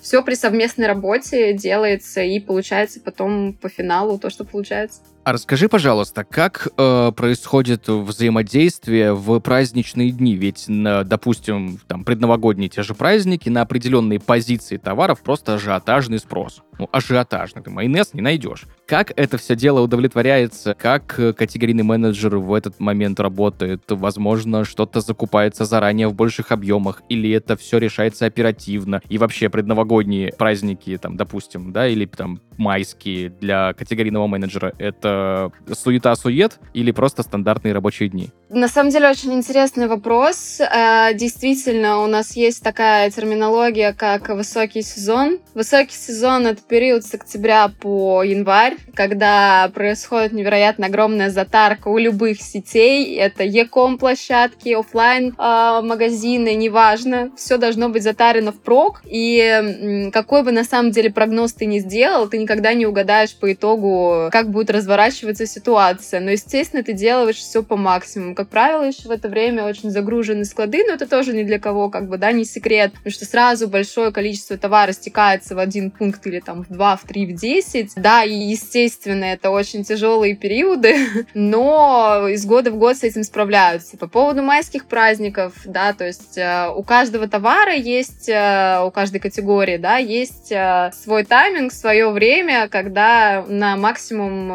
все 0.00 0.22
при 0.22 0.34
совместной 0.34 0.86
работе 0.86 1.52
делается, 1.52 2.22
и 2.22 2.40
получается 2.40 3.00
потом 3.00 3.54
по 3.54 3.68
финалу 3.68 4.18
то, 4.18 4.30
что 4.30 4.44
получается. 4.44 5.00
А 5.22 5.32
расскажи, 5.32 5.68
пожалуйста, 5.68 6.24
как 6.24 6.68
э, 6.78 7.12
происходит 7.14 7.88
взаимодействие 7.88 9.12
в 9.12 9.38
праздничные 9.40 10.12
дни? 10.12 10.34
Ведь, 10.34 10.64
на, 10.66 11.04
допустим, 11.04 11.78
там 11.86 12.04
предновогодние 12.04 12.70
те 12.70 12.82
же 12.82 12.94
праздники, 12.94 13.50
на 13.50 13.60
определенные 13.60 14.18
позиции 14.18 14.78
товаров 14.78 15.20
просто 15.20 15.54
ажиотажный 15.54 16.18
спрос. 16.20 16.62
Ну, 16.78 16.88
ажиотажный, 16.90 17.62
ты 17.62 17.68
майонез 17.68 18.14
не 18.14 18.22
найдешь. 18.22 18.64
Как 18.86 19.12
это 19.14 19.36
все 19.36 19.54
дело 19.54 19.82
удовлетворяется? 19.82 20.72
Как 20.72 21.20
э, 21.20 21.34
категорийный 21.34 21.82
менеджер 21.82 22.38
в 22.38 22.54
этот 22.54 22.80
момент 22.80 23.20
работает? 23.20 23.82
Возможно, 23.88 24.64
что-то 24.64 25.02
закупается 25.02 25.66
заранее 25.66 26.08
в 26.08 26.14
больших 26.14 26.50
объемах, 26.50 27.02
или 27.10 27.30
это 27.30 27.58
все 27.58 27.76
решается 27.76 28.24
оперативно? 28.24 29.02
И 29.10 29.18
вообще 29.18 29.50
предновогодние 29.50 30.32
праздники, 30.32 30.96
там, 30.96 31.18
допустим, 31.18 31.72
да, 31.72 31.86
или 31.86 32.06
там 32.06 32.40
майские 32.56 33.28
для 33.28 33.74
категорийного 33.74 34.26
менеджера, 34.26 34.72
это 34.78 35.09
это 35.10 35.52
суета-сует 35.74 36.58
или 36.74 36.90
просто 36.92 37.22
стандартные 37.22 37.74
рабочие 37.74 38.08
дни? 38.08 38.30
На 38.48 38.68
самом 38.68 38.90
деле 38.90 39.08
очень 39.08 39.32
интересный 39.32 39.86
вопрос. 39.86 40.60
Э, 40.60 41.14
действительно, 41.14 42.02
у 42.02 42.06
нас 42.06 42.36
есть 42.36 42.62
такая 42.62 43.10
терминология, 43.10 43.92
как 43.92 44.28
высокий 44.28 44.82
сезон. 44.82 45.38
Высокий 45.54 45.94
сезон— 45.94 46.46
это 46.48 46.60
период 46.62 47.04
с 47.04 47.14
октября 47.14 47.70
по 47.80 48.22
январь, 48.22 48.76
когда 48.94 49.70
происходит 49.72 50.32
невероятно 50.32 50.86
огромная 50.86 51.30
затарка 51.30 51.88
у 51.88 51.98
любых 51.98 52.40
сетей. 52.40 53.16
Это 53.16 53.44
e-com 53.44 53.98
площадки, 53.98 54.70
офлайн 54.70 55.34
э, 55.38 55.80
магазины, 55.82 56.54
неважно. 56.54 57.30
Все 57.36 57.56
должно 57.56 57.88
быть 57.88 58.02
затарено 58.02 58.52
впрок. 58.52 59.02
И 59.04 60.10
какой 60.12 60.42
бы 60.42 60.50
на 60.50 60.64
самом 60.64 60.90
деле 60.90 61.10
прогноз 61.10 61.52
ты 61.52 61.66
ни 61.66 61.78
сделал, 61.78 62.28
ты 62.28 62.38
никогда 62.38 62.74
не 62.74 62.86
угадаешь 62.86 63.36
по 63.36 63.52
итогу, 63.52 64.28
как 64.32 64.50
будет 64.50 64.70
разворачиваться 64.70 64.99
разворачивается 65.00 65.46
ситуация. 65.46 66.20
Но, 66.20 66.30
естественно, 66.30 66.82
ты 66.82 66.92
делаешь 66.92 67.36
все 67.36 67.62
по 67.62 67.76
максимуму. 67.76 68.34
Как 68.34 68.48
правило, 68.48 68.82
еще 68.82 69.08
в 69.08 69.10
это 69.10 69.28
время 69.28 69.64
очень 69.64 69.90
загружены 69.90 70.44
склады, 70.44 70.84
но 70.86 70.94
это 70.94 71.06
тоже 71.06 71.32
ни 71.32 71.42
для 71.42 71.58
кого, 71.58 71.88
как 71.88 72.08
бы, 72.08 72.18
да, 72.18 72.32
не 72.32 72.44
секрет, 72.44 72.92
потому 72.92 73.12
что 73.12 73.24
сразу 73.24 73.68
большое 73.68 74.12
количество 74.12 74.56
товара 74.56 74.92
стекается 74.92 75.54
в 75.54 75.58
один 75.58 75.90
пункт 75.90 76.26
или 76.26 76.40
там 76.40 76.64
в 76.64 76.68
два, 76.68 76.96
в 76.96 77.04
три, 77.04 77.26
в 77.26 77.34
десять. 77.34 77.92
Да, 77.96 78.24
и, 78.24 78.32
естественно, 78.34 79.24
это 79.24 79.50
очень 79.50 79.84
тяжелые 79.84 80.36
периоды, 80.36 80.96
но 81.34 82.28
из 82.28 82.44
года 82.44 82.70
в 82.70 82.76
год 82.76 82.96
с 82.96 83.02
этим 83.02 83.22
справляются. 83.22 83.96
По 83.96 84.06
поводу 84.06 84.42
майских 84.42 84.86
праздников, 84.86 85.54
да, 85.64 85.92
то 85.92 86.06
есть 86.06 86.36
э, 86.36 86.68
у 86.74 86.82
каждого 86.82 87.28
товара 87.28 87.74
есть, 87.74 88.28
э, 88.28 88.82
у 88.84 88.90
каждой 88.90 89.20
категории, 89.20 89.76
да, 89.76 89.96
есть 89.96 90.52
э, 90.52 90.90
свой 90.92 91.24
тайминг, 91.24 91.72
свое 91.72 92.10
время, 92.10 92.68
когда 92.68 93.44
на 93.48 93.76
максимум 93.76 94.50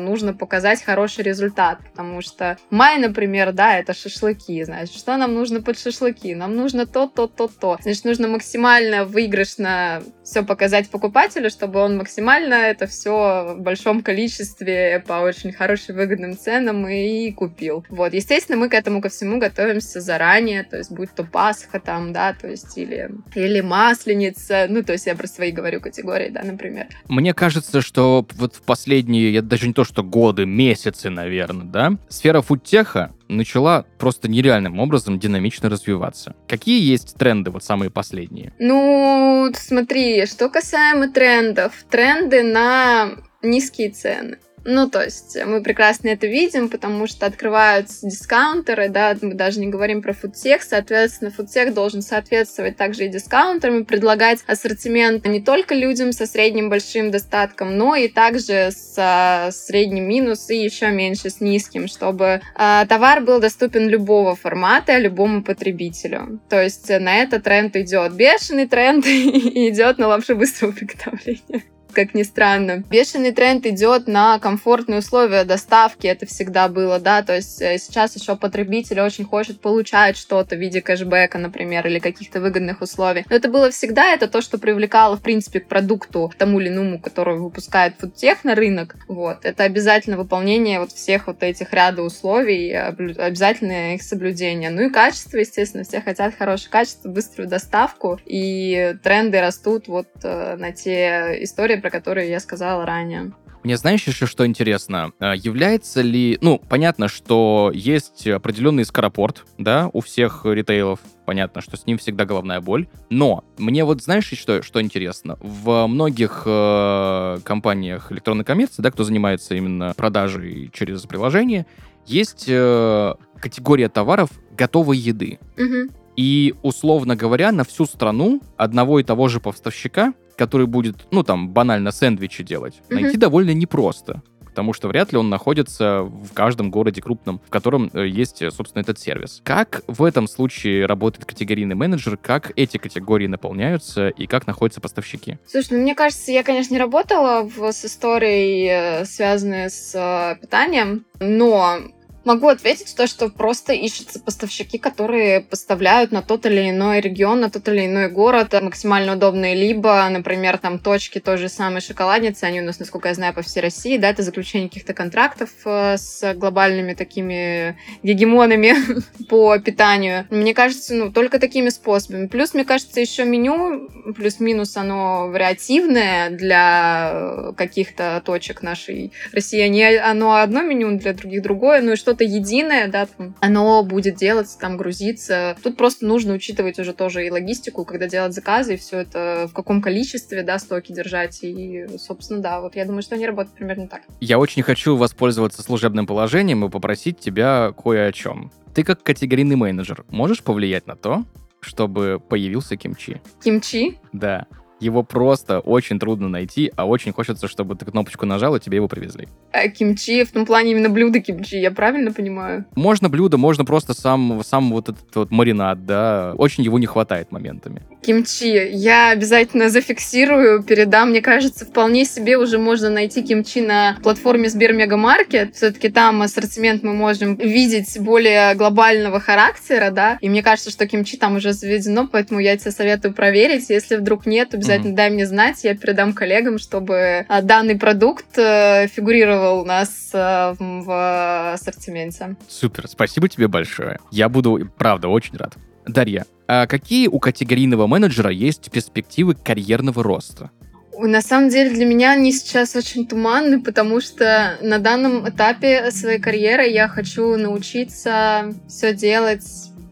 нужно 0.00 0.34
показать 0.34 0.82
хороший 0.82 1.24
результат, 1.24 1.78
потому 1.90 2.20
что 2.22 2.56
май, 2.70 2.98
например, 2.98 3.52
да, 3.52 3.78
это 3.78 3.94
шашлыки, 3.94 4.62
значит, 4.64 4.94
что 4.94 5.16
нам 5.16 5.34
нужно 5.34 5.62
под 5.62 5.78
шашлыки? 5.78 6.34
Нам 6.34 6.56
нужно 6.56 6.86
то, 6.86 7.06
то, 7.06 7.26
то, 7.26 7.48
то. 7.48 7.78
Значит, 7.82 8.04
нужно 8.04 8.28
максимально 8.28 9.04
выигрышно 9.04 10.02
все 10.24 10.42
показать 10.42 10.88
покупателю, 10.90 11.50
чтобы 11.50 11.80
он 11.80 11.96
максимально 11.96 12.54
это 12.54 12.86
все 12.86 13.54
в 13.56 13.60
большом 13.60 14.02
количестве 14.02 15.04
по 15.06 15.14
очень 15.14 15.52
хорошим 15.52 15.96
выгодным 15.96 16.36
ценам 16.36 16.86
и 16.88 17.30
купил. 17.32 17.84
Вот, 17.88 18.12
естественно, 18.14 18.58
мы 18.58 18.68
к 18.68 18.74
этому 18.74 19.00
ко 19.00 19.08
всему 19.08 19.38
готовимся 19.38 20.00
заранее, 20.00 20.64
то 20.64 20.76
есть 20.76 20.90
будь 20.90 21.10
то 21.14 21.24
Пасха 21.24 21.80
там, 21.80 22.12
да, 22.12 22.34
то 22.34 22.48
есть 22.48 22.76
или, 22.76 23.10
или 23.34 23.60
Масленица, 23.60 24.66
ну, 24.68 24.82
то 24.82 24.92
есть 24.92 25.06
я 25.06 25.14
про 25.14 25.26
свои 25.26 25.52
говорю 25.52 25.80
категории, 25.80 26.28
да, 26.28 26.42
например. 26.42 26.86
Мне 27.08 27.34
кажется, 27.34 27.80
что 27.80 28.26
вот 28.34 28.54
в 28.54 28.62
последние, 28.62 29.32
я 29.32 29.42
даже 29.42 29.65
не 29.66 29.72
то 29.72 29.84
что 29.84 30.02
годы, 30.02 30.46
месяцы, 30.46 31.10
наверное, 31.10 31.66
да, 31.66 31.92
сфера 32.08 32.40
фудтеха 32.40 33.12
начала 33.28 33.84
просто 33.98 34.28
нереальным 34.28 34.78
образом 34.78 35.18
динамично 35.18 35.68
развиваться. 35.68 36.34
Какие 36.48 36.88
есть 36.88 37.16
тренды, 37.16 37.50
вот 37.50 37.64
самые 37.64 37.90
последние? 37.90 38.52
Ну, 38.58 39.50
смотри, 39.54 40.26
что 40.26 40.48
касаемо 40.48 41.10
трендов. 41.10 41.72
Тренды 41.90 42.42
на 42.42 43.10
низкие 43.42 43.90
цены. 43.90 44.38
Ну, 44.68 44.90
то 44.90 45.04
есть 45.04 45.38
мы 45.46 45.62
прекрасно 45.62 46.08
это 46.08 46.26
видим, 46.26 46.68
потому 46.68 47.06
что 47.06 47.24
открываются 47.26 48.04
дискаунтеры, 48.04 48.88
да, 48.88 49.16
мы 49.22 49.34
даже 49.34 49.60
не 49.60 49.68
говорим 49.68 50.02
про 50.02 50.12
фудтех, 50.12 50.64
соответственно, 50.64 51.30
фудтех 51.30 51.72
должен 51.72 52.02
соответствовать 52.02 52.76
также 52.76 53.04
и 53.04 53.08
дискаунтерам 53.08 53.82
и 53.82 53.84
предлагать 53.84 54.40
ассортимент 54.48 55.24
не 55.24 55.40
только 55.40 55.76
людям 55.76 56.10
со 56.10 56.26
средним 56.26 56.68
большим 56.68 57.12
достатком, 57.12 57.78
но 57.78 57.94
и 57.94 58.08
также 58.08 58.72
с 58.72 59.50
средним 59.52 60.08
минус 60.08 60.50
и 60.50 60.56
еще 60.56 60.88
меньше 60.90 61.30
с 61.30 61.40
низким, 61.40 61.86
чтобы 61.86 62.40
э, 62.58 62.86
товар 62.88 63.20
был 63.20 63.38
доступен 63.38 63.88
любого 63.88 64.34
формата 64.34 64.98
любому 64.98 65.44
потребителю. 65.44 66.40
То 66.48 66.60
есть 66.60 66.88
на 66.88 67.18
это 67.18 67.40
тренд 67.40 67.76
идет. 67.76 68.14
Бешеный 68.14 68.66
тренд 68.66 69.06
идет 69.06 69.98
на 69.98 70.08
лапшу 70.08 70.34
быстрого 70.34 70.72
приготовления 70.72 71.62
как 71.96 72.12
ни 72.12 72.24
странно. 72.24 72.84
Бешеный 72.90 73.32
тренд 73.32 73.64
идет 73.64 74.06
на 74.06 74.38
комфортные 74.38 74.98
условия 74.98 75.44
доставки, 75.44 76.06
это 76.06 76.26
всегда 76.26 76.68
было, 76.68 77.00
да, 77.00 77.22
то 77.22 77.34
есть 77.34 77.62
э, 77.62 77.78
сейчас 77.78 78.14
еще 78.16 78.36
потребитель 78.36 79.00
очень 79.00 79.24
хочет 79.24 79.62
получать 79.62 80.18
что-то 80.18 80.56
в 80.56 80.58
виде 80.58 80.82
кэшбэка, 80.82 81.38
например, 81.38 81.86
или 81.86 81.98
каких-то 81.98 82.40
выгодных 82.40 82.82
условий. 82.82 83.24
Но 83.30 83.36
это 83.36 83.48
было 83.48 83.70
всегда, 83.70 84.12
это 84.12 84.28
то, 84.28 84.42
что 84.42 84.58
привлекало, 84.58 85.16
в 85.16 85.22
принципе, 85.22 85.60
к 85.60 85.68
продукту, 85.68 86.30
тому 86.36 86.60
или 86.60 86.68
иному, 86.68 87.00
который 87.00 87.38
выпускает 87.38 87.94
фудтех 87.98 88.44
на 88.44 88.54
рынок. 88.54 88.96
Вот. 89.08 89.46
Это 89.46 89.64
обязательно 89.64 90.18
выполнение 90.18 90.80
вот 90.80 90.92
всех 90.92 91.28
вот 91.28 91.42
этих 91.42 91.72
ряда 91.72 92.02
условий, 92.02 92.74
обязательно 92.74 93.94
их 93.94 94.02
соблюдение. 94.02 94.68
Ну 94.68 94.82
и 94.82 94.90
качество, 94.90 95.38
естественно, 95.38 95.84
все 95.84 96.02
хотят 96.02 96.34
хорошее 96.34 96.68
качество, 96.70 97.08
быструю 97.08 97.48
доставку, 97.48 98.20
и 98.26 98.96
тренды 99.02 99.40
растут 99.40 99.88
вот 99.88 100.08
э, 100.22 100.56
на 100.56 100.72
те 100.72 101.38
истории, 101.40 101.76
про 101.86 101.90
которые 101.90 102.28
я 102.30 102.40
сказала 102.40 102.84
ранее. 102.84 103.30
Мне 103.62 103.76
знаешь 103.76 104.04
еще 104.08 104.26
что 104.26 104.44
интересно? 104.44 105.12
А, 105.20 105.36
Является 105.36 106.00
ли... 106.02 106.36
Ну, 106.40 106.60
понятно, 106.68 107.06
что 107.06 107.70
есть 107.72 108.26
определенный 108.26 108.84
скоропорт, 108.84 109.44
да, 109.56 109.88
у 109.92 110.00
всех 110.00 110.44
ритейлов. 110.44 110.98
Понятно, 111.26 111.60
что 111.60 111.76
с 111.76 111.86
ним 111.86 111.98
всегда 111.98 112.24
головная 112.24 112.60
боль. 112.60 112.88
Но 113.08 113.44
мне 113.56 113.84
вот 113.84 114.02
знаешь 114.02 114.24
что, 114.24 114.62
что 114.62 114.82
интересно? 114.82 115.38
В 115.40 115.86
многих 115.86 116.42
э, 116.44 117.38
компаниях 117.44 118.10
электронной 118.10 118.44
коммерции, 118.44 118.82
да, 118.82 118.90
кто 118.90 119.04
занимается 119.04 119.54
именно 119.54 119.94
продажей 119.96 120.70
через 120.72 121.02
приложение, 121.02 121.66
есть 122.04 122.46
э, 122.48 123.14
категория 123.38 123.88
товаров 123.88 124.30
готовой 124.56 124.98
еды. 124.98 125.38
Мгм. 125.56 125.90
И, 126.16 126.54
условно 126.62 127.14
говоря, 127.14 127.52
на 127.52 127.62
всю 127.62 127.86
страну 127.86 128.40
одного 128.56 128.98
и 128.98 129.04
того 129.04 129.28
же 129.28 129.38
поставщика, 129.38 130.14
который 130.36 130.66
будет, 130.66 131.06
ну, 131.10 131.22
там, 131.22 131.48
банально 131.50 131.90
сэндвичи 131.90 132.44
делать, 132.44 132.80
Мгм. 132.90 133.00
найти 133.02 133.16
довольно 133.16 133.50
непросто. 133.50 134.22
Потому 134.44 134.72
что 134.72 134.88
вряд 134.88 135.12
ли 135.12 135.18
он 135.18 135.28
находится 135.28 136.00
в 136.02 136.32
каждом 136.32 136.70
городе 136.70 137.02
крупном, 137.02 137.42
в 137.46 137.50
котором 137.50 137.90
э, 137.92 138.06
есть, 138.08 138.40
э, 138.40 138.50
собственно, 138.50 138.80
этот 138.80 138.98
сервис. 138.98 139.42
Как 139.44 139.82
в 139.86 140.02
этом 140.02 140.26
случае 140.26 140.86
работает 140.86 141.26
категорийный 141.26 141.74
менеджер, 141.74 142.16
как 142.16 142.52
эти 142.56 142.78
категории 142.78 143.26
наполняются 143.26 144.08
и 144.08 144.26
как 144.26 144.46
находятся 144.46 144.80
поставщики? 144.80 145.36
Слушай, 145.46 145.72
ну 145.76 145.82
мне 145.82 145.94
кажется, 145.94 146.32
я, 146.32 146.42
конечно, 146.42 146.72
не 146.72 146.80
работала 146.80 147.42
в, 147.42 147.70
с 147.70 147.84
историей, 147.84 148.68
э, 149.02 149.04
связанной 149.04 149.68
с 149.68 150.38
питанием, 150.40 151.04
но 151.20 151.76
могу 152.26 152.48
ответить 152.48 152.94
то, 152.96 153.06
что 153.06 153.28
просто 153.28 153.72
ищутся 153.72 154.20
поставщики, 154.20 154.78
которые 154.78 155.40
поставляют 155.40 156.12
на 156.12 156.22
тот 156.22 156.44
или 156.44 156.70
иной 156.70 157.00
регион, 157.00 157.40
на 157.40 157.50
тот 157.50 157.68
или 157.68 157.86
иной 157.86 158.08
город 158.08 158.52
максимально 158.60 159.14
удобные, 159.14 159.54
либо, 159.54 160.06
например, 160.10 160.58
там 160.58 160.78
точки 160.78 161.20
той 161.20 161.38
же 161.38 161.48
самой 161.48 161.80
шоколадницы, 161.80 162.44
они 162.44 162.60
у 162.60 162.64
нас, 162.64 162.78
насколько 162.78 163.08
я 163.08 163.14
знаю, 163.14 163.32
по 163.32 163.42
всей 163.42 163.60
России, 163.60 163.96
да, 163.96 164.10
это 164.10 164.22
заключение 164.22 164.68
каких-то 164.68 164.92
контрактов 164.92 165.50
э, 165.64 165.96
с 165.96 166.34
глобальными 166.34 166.94
такими 166.94 167.78
гегемонами 168.02 168.74
по 169.28 169.56
питанию. 169.58 170.26
Мне 170.30 170.52
кажется, 170.52 170.94
ну, 170.94 171.12
только 171.12 171.38
такими 171.38 171.68
способами. 171.68 172.26
Плюс, 172.26 172.54
мне 172.54 172.64
кажется, 172.64 173.00
еще 173.00 173.24
меню, 173.24 173.88
плюс-минус, 174.16 174.76
оно 174.76 175.28
вариативное 175.28 176.30
для 176.30 177.10
э, 177.12 177.52
каких-то 177.56 178.20
точек 178.24 178.62
нашей 178.62 179.12
России. 179.32 179.60
Они, 179.60 179.84
оно 179.84 180.34
одно 180.34 180.62
меню, 180.62 180.98
для 180.98 181.12
других 181.12 181.42
другое, 181.42 181.82
ну 181.82 181.92
и 181.92 181.96
что-то 182.16 182.24
единое, 182.24 182.88
да, 182.88 183.06
оно 183.40 183.82
будет 183.82 184.16
делаться, 184.16 184.58
там, 184.58 184.76
грузиться. 184.76 185.56
Тут 185.62 185.76
просто 185.76 186.06
нужно 186.06 186.32
учитывать 186.32 186.78
уже 186.78 186.94
тоже 186.94 187.26
и 187.26 187.30
логистику, 187.30 187.84
когда 187.84 188.08
делать 188.08 188.32
заказы, 188.32 188.74
и 188.74 188.76
все 188.76 189.00
это 189.00 189.48
в 189.50 189.52
каком 189.52 189.82
количестве, 189.82 190.42
да, 190.42 190.58
стоки 190.58 190.92
держать. 190.92 191.40
И, 191.42 191.86
собственно, 191.98 192.40
да, 192.40 192.60
вот 192.60 192.74
я 192.74 192.86
думаю, 192.86 193.02
что 193.02 193.16
они 193.16 193.26
работают 193.26 193.54
примерно 193.54 193.86
так. 193.86 194.02
Я 194.20 194.38
очень 194.38 194.62
хочу 194.62 194.96
воспользоваться 194.96 195.62
служебным 195.62 196.06
положением 196.06 196.64
и 196.64 196.70
попросить 196.70 197.18
тебя 197.18 197.72
кое 197.72 198.06
о 198.06 198.12
чем. 198.12 198.50
Ты 198.74 198.82
как 198.82 199.02
категорийный 199.02 199.56
менеджер 199.56 200.04
можешь 200.08 200.42
повлиять 200.42 200.86
на 200.86 200.96
то, 200.96 201.24
чтобы 201.60 202.20
появился 202.26 202.76
кимчи? 202.76 203.20
Кимчи, 203.44 203.98
Да. 204.12 204.46
Его 204.80 205.02
просто 205.02 205.60
очень 205.60 205.98
трудно 205.98 206.28
найти, 206.28 206.70
а 206.76 206.86
очень 206.86 207.12
хочется, 207.12 207.48
чтобы 207.48 207.76
ты 207.76 207.86
кнопочку 207.86 208.26
нажал, 208.26 208.56
и 208.56 208.60
тебе 208.60 208.76
его 208.76 208.88
привезли. 208.88 209.28
э, 209.52 209.68
кимчи, 209.68 210.24
в 210.24 210.32
том 210.32 210.44
плане 210.44 210.72
именно 210.72 210.90
блюдо 210.90 211.20
кимчи, 211.20 211.56
я 211.56 211.70
правильно 211.70 212.12
понимаю? 212.12 212.66
Можно 212.74 213.08
блюдо, 213.08 213.38
можно 213.38 213.64
просто 213.64 213.94
сам, 213.94 214.42
сам 214.44 214.70
вот 214.70 214.90
этот 214.90 215.14
вот 215.14 215.30
маринад, 215.30 215.86
да. 215.86 216.34
Очень 216.36 216.64
его 216.64 216.78
не 216.78 216.86
хватает 216.86 217.32
моментами. 217.32 217.82
Кимчи. 218.02 218.68
Я 218.72 219.10
обязательно 219.10 219.68
зафиксирую, 219.70 220.62
передам. 220.62 221.10
Мне 221.10 221.22
кажется, 221.22 221.64
вполне 221.64 222.04
себе 222.04 222.36
уже 222.36 222.58
можно 222.58 222.90
найти 222.90 223.22
кимчи 223.22 223.60
на 223.60 223.96
платформе 224.02 224.48
Сбермегамаркет. 224.48 225.56
Все-таки 225.56 225.88
там 225.88 226.22
ассортимент 226.22 226.82
мы 226.82 226.94
можем 226.94 227.34
видеть 227.36 227.98
более 227.98 228.54
глобального 228.54 229.20
характера, 229.20 229.90
да. 229.90 230.18
И 230.20 230.28
мне 230.28 230.42
кажется, 230.42 230.70
что 230.70 230.86
кимчи 230.86 231.16
там 231.16 231.36
уже 231.36 231.52
заведено, 231.52 232.06
поэтому 232.06 232.40
я 232.40 232.56
тебе 232.56 232.70
советую 232.70 233.14
проверить. 233.14 233.70
Если 233.70 233.96
вдруг 233.96 234.26
нет, 234.26 234.54
обязательно 234.66 234.96
дай 234.96 235.10
мне 235.10 235.26
знать, 235.26 235.64
я 235.64 235.74
передам 235.74 236.12
коллегам, 236.12 236.58
чтобы 236.58 237.24
а, 237.28 237.42
данный 237.42 237.76
продукт 237.76 238.38
э, 238.38 238.86
фигурировал 238.88 239.60
у 239.60 239.64
нас 239.64 240.10
э, 240.12 240.54
в 240.58 241.52
ассортименте. 241.52 242.36
Супер, 242.48 242.88
спасибо 242.88 243.28
тебе 243.28 243.48
большое. 243.48 243.98
Я 244.10 244.28
буду, 244.28 244.70
правда, 244.76 245.08
очень 245.08 245.36
рад. 245.36 245.54
Дарья, 245.86 246.26
а 246.48 246.66
какие 246.66 247.06
у 247.08 247.18
категорийного 247.18 247.86
менеджера 247.86 248.30
есть 248.30 248.70
перспективы 248.70 249.34
карьерного 249.34 250.02
роста? 250.02 250.50
На 250.98 251.20
самом 251.20 251.50
деле 251.50 251.70
для 251.70 251.84
меня 251.84 252.12
они 252.12 252.32
сейчас 252.32 252.74
очень 252.74 253.06
туманны, 253.06 253.60
потому 253.60 254.00
что 254.00 254.56
на 254.62 254.78
данном 254.78 255.28
этапе 255.28 255.90
своей 255.90 256.18
карьеры 256.18 256.66
я 256.68 256.88
хочу 256.88 257.36
научиться 257.36 258.54
все 258.66 258.94
делать 258.94 259.44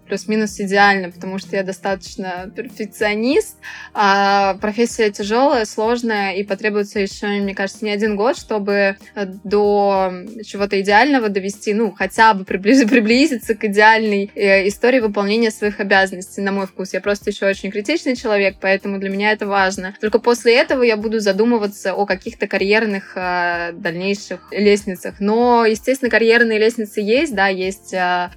плюс-минус 0.07 0.59
идеально, 0.61 1.11
потому 1.11 1.39
что 1.39 1.57
я 1.57 1.63
достаточно 1.63 2.51
перфекционист, 2.55 3.57
а 3.93 4.55
профессия 4.55 5.11
тяжелая, 5.11 5.65
сложная, 5.65 6.35
и 6.35 6.45
потребуется 6.45 7.01
еще, 7.01 7.27
мне 7.27 7.55
кажется, 7.55 7.85
не 7.85 7.91
один 7.91 8.17
год, 8.17 8.37
чтобы 8.37 8.97
э, 9.15 9.27
до 9.45 10.13
чего-то 10.45 10.81
идеального 10.81 11.29
довести, 11.29 11.75
ну, 11.75 11.93
хотя 11.93 12.35
бы 12.35 12.45
приблиз- 12.45 12.89
приблизиться 12.89 13.55
к 13.55 13.65
идеальной 13.65 14.31
э, 14.35 14.69
истории 14.69 15.01
выполнения 15.01 15.51
своих 15.51 15.81
обязанностей, 15.81 16.41
на 16.41 16.53
мой 16.53 16.67
вкус. 16.67 16.93
Я 16.93 17.01
просто 17.01 17.31
еще 17.31 17.47
очень 17.47 17.71
критичный 17.71 18.17
человек, 18.17 18.57
поэтому 18.61 18.99
для 18.99 19.11
меня 19.11 19.33
это 19.33 19.47
важно. 19.47 19.95
Только 20.01 20.19
после 20.19 20.57
этого 20.57 20.83
я 20.83 20.97
буду 20.97 21.21
задумываться 21.21 21.95
о 21.95 22.07
каких-то 22.07 22.47
карьерных 22.47 23.13
э, 23.17 23.73
дальнейших 23.73 24.49
лестницах. 24.51 25.17
Но, 25.21 25.65
естественно, 25.65 26.11
карьерные 26.11 26.59
лестницы 26.59 27.01
есть, 27.01 27.35
да, 27.35 27.49
есть 27.49 27.93
э, 27.93 28.31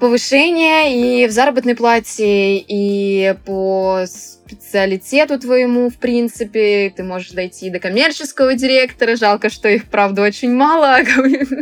повышение 0.00 1.24
и 1.24 1.26
в 1.26 1.30
заработной 1.30 1.74
плате, 1.74 2.56
и 2.58 3.34
по 3.44 4.04
специалитету 4.48 5.38
твоему, 5.38 5.90
в 5.90 5.96
принципе. 5.96 6.90
Ты 6.96 7.02
можешь 7.02 7.32
дойти 7.32 7.68
до 7.70 7.78
коммерческого 7.78 8.54
директора. 8.54 9.16
Жалко, 9.16 9.50
что 9.50 9.68
их, 9.68 9.84
правда, 9.84 10.22
очень 10.22 10.52
мало, 10.52 11.00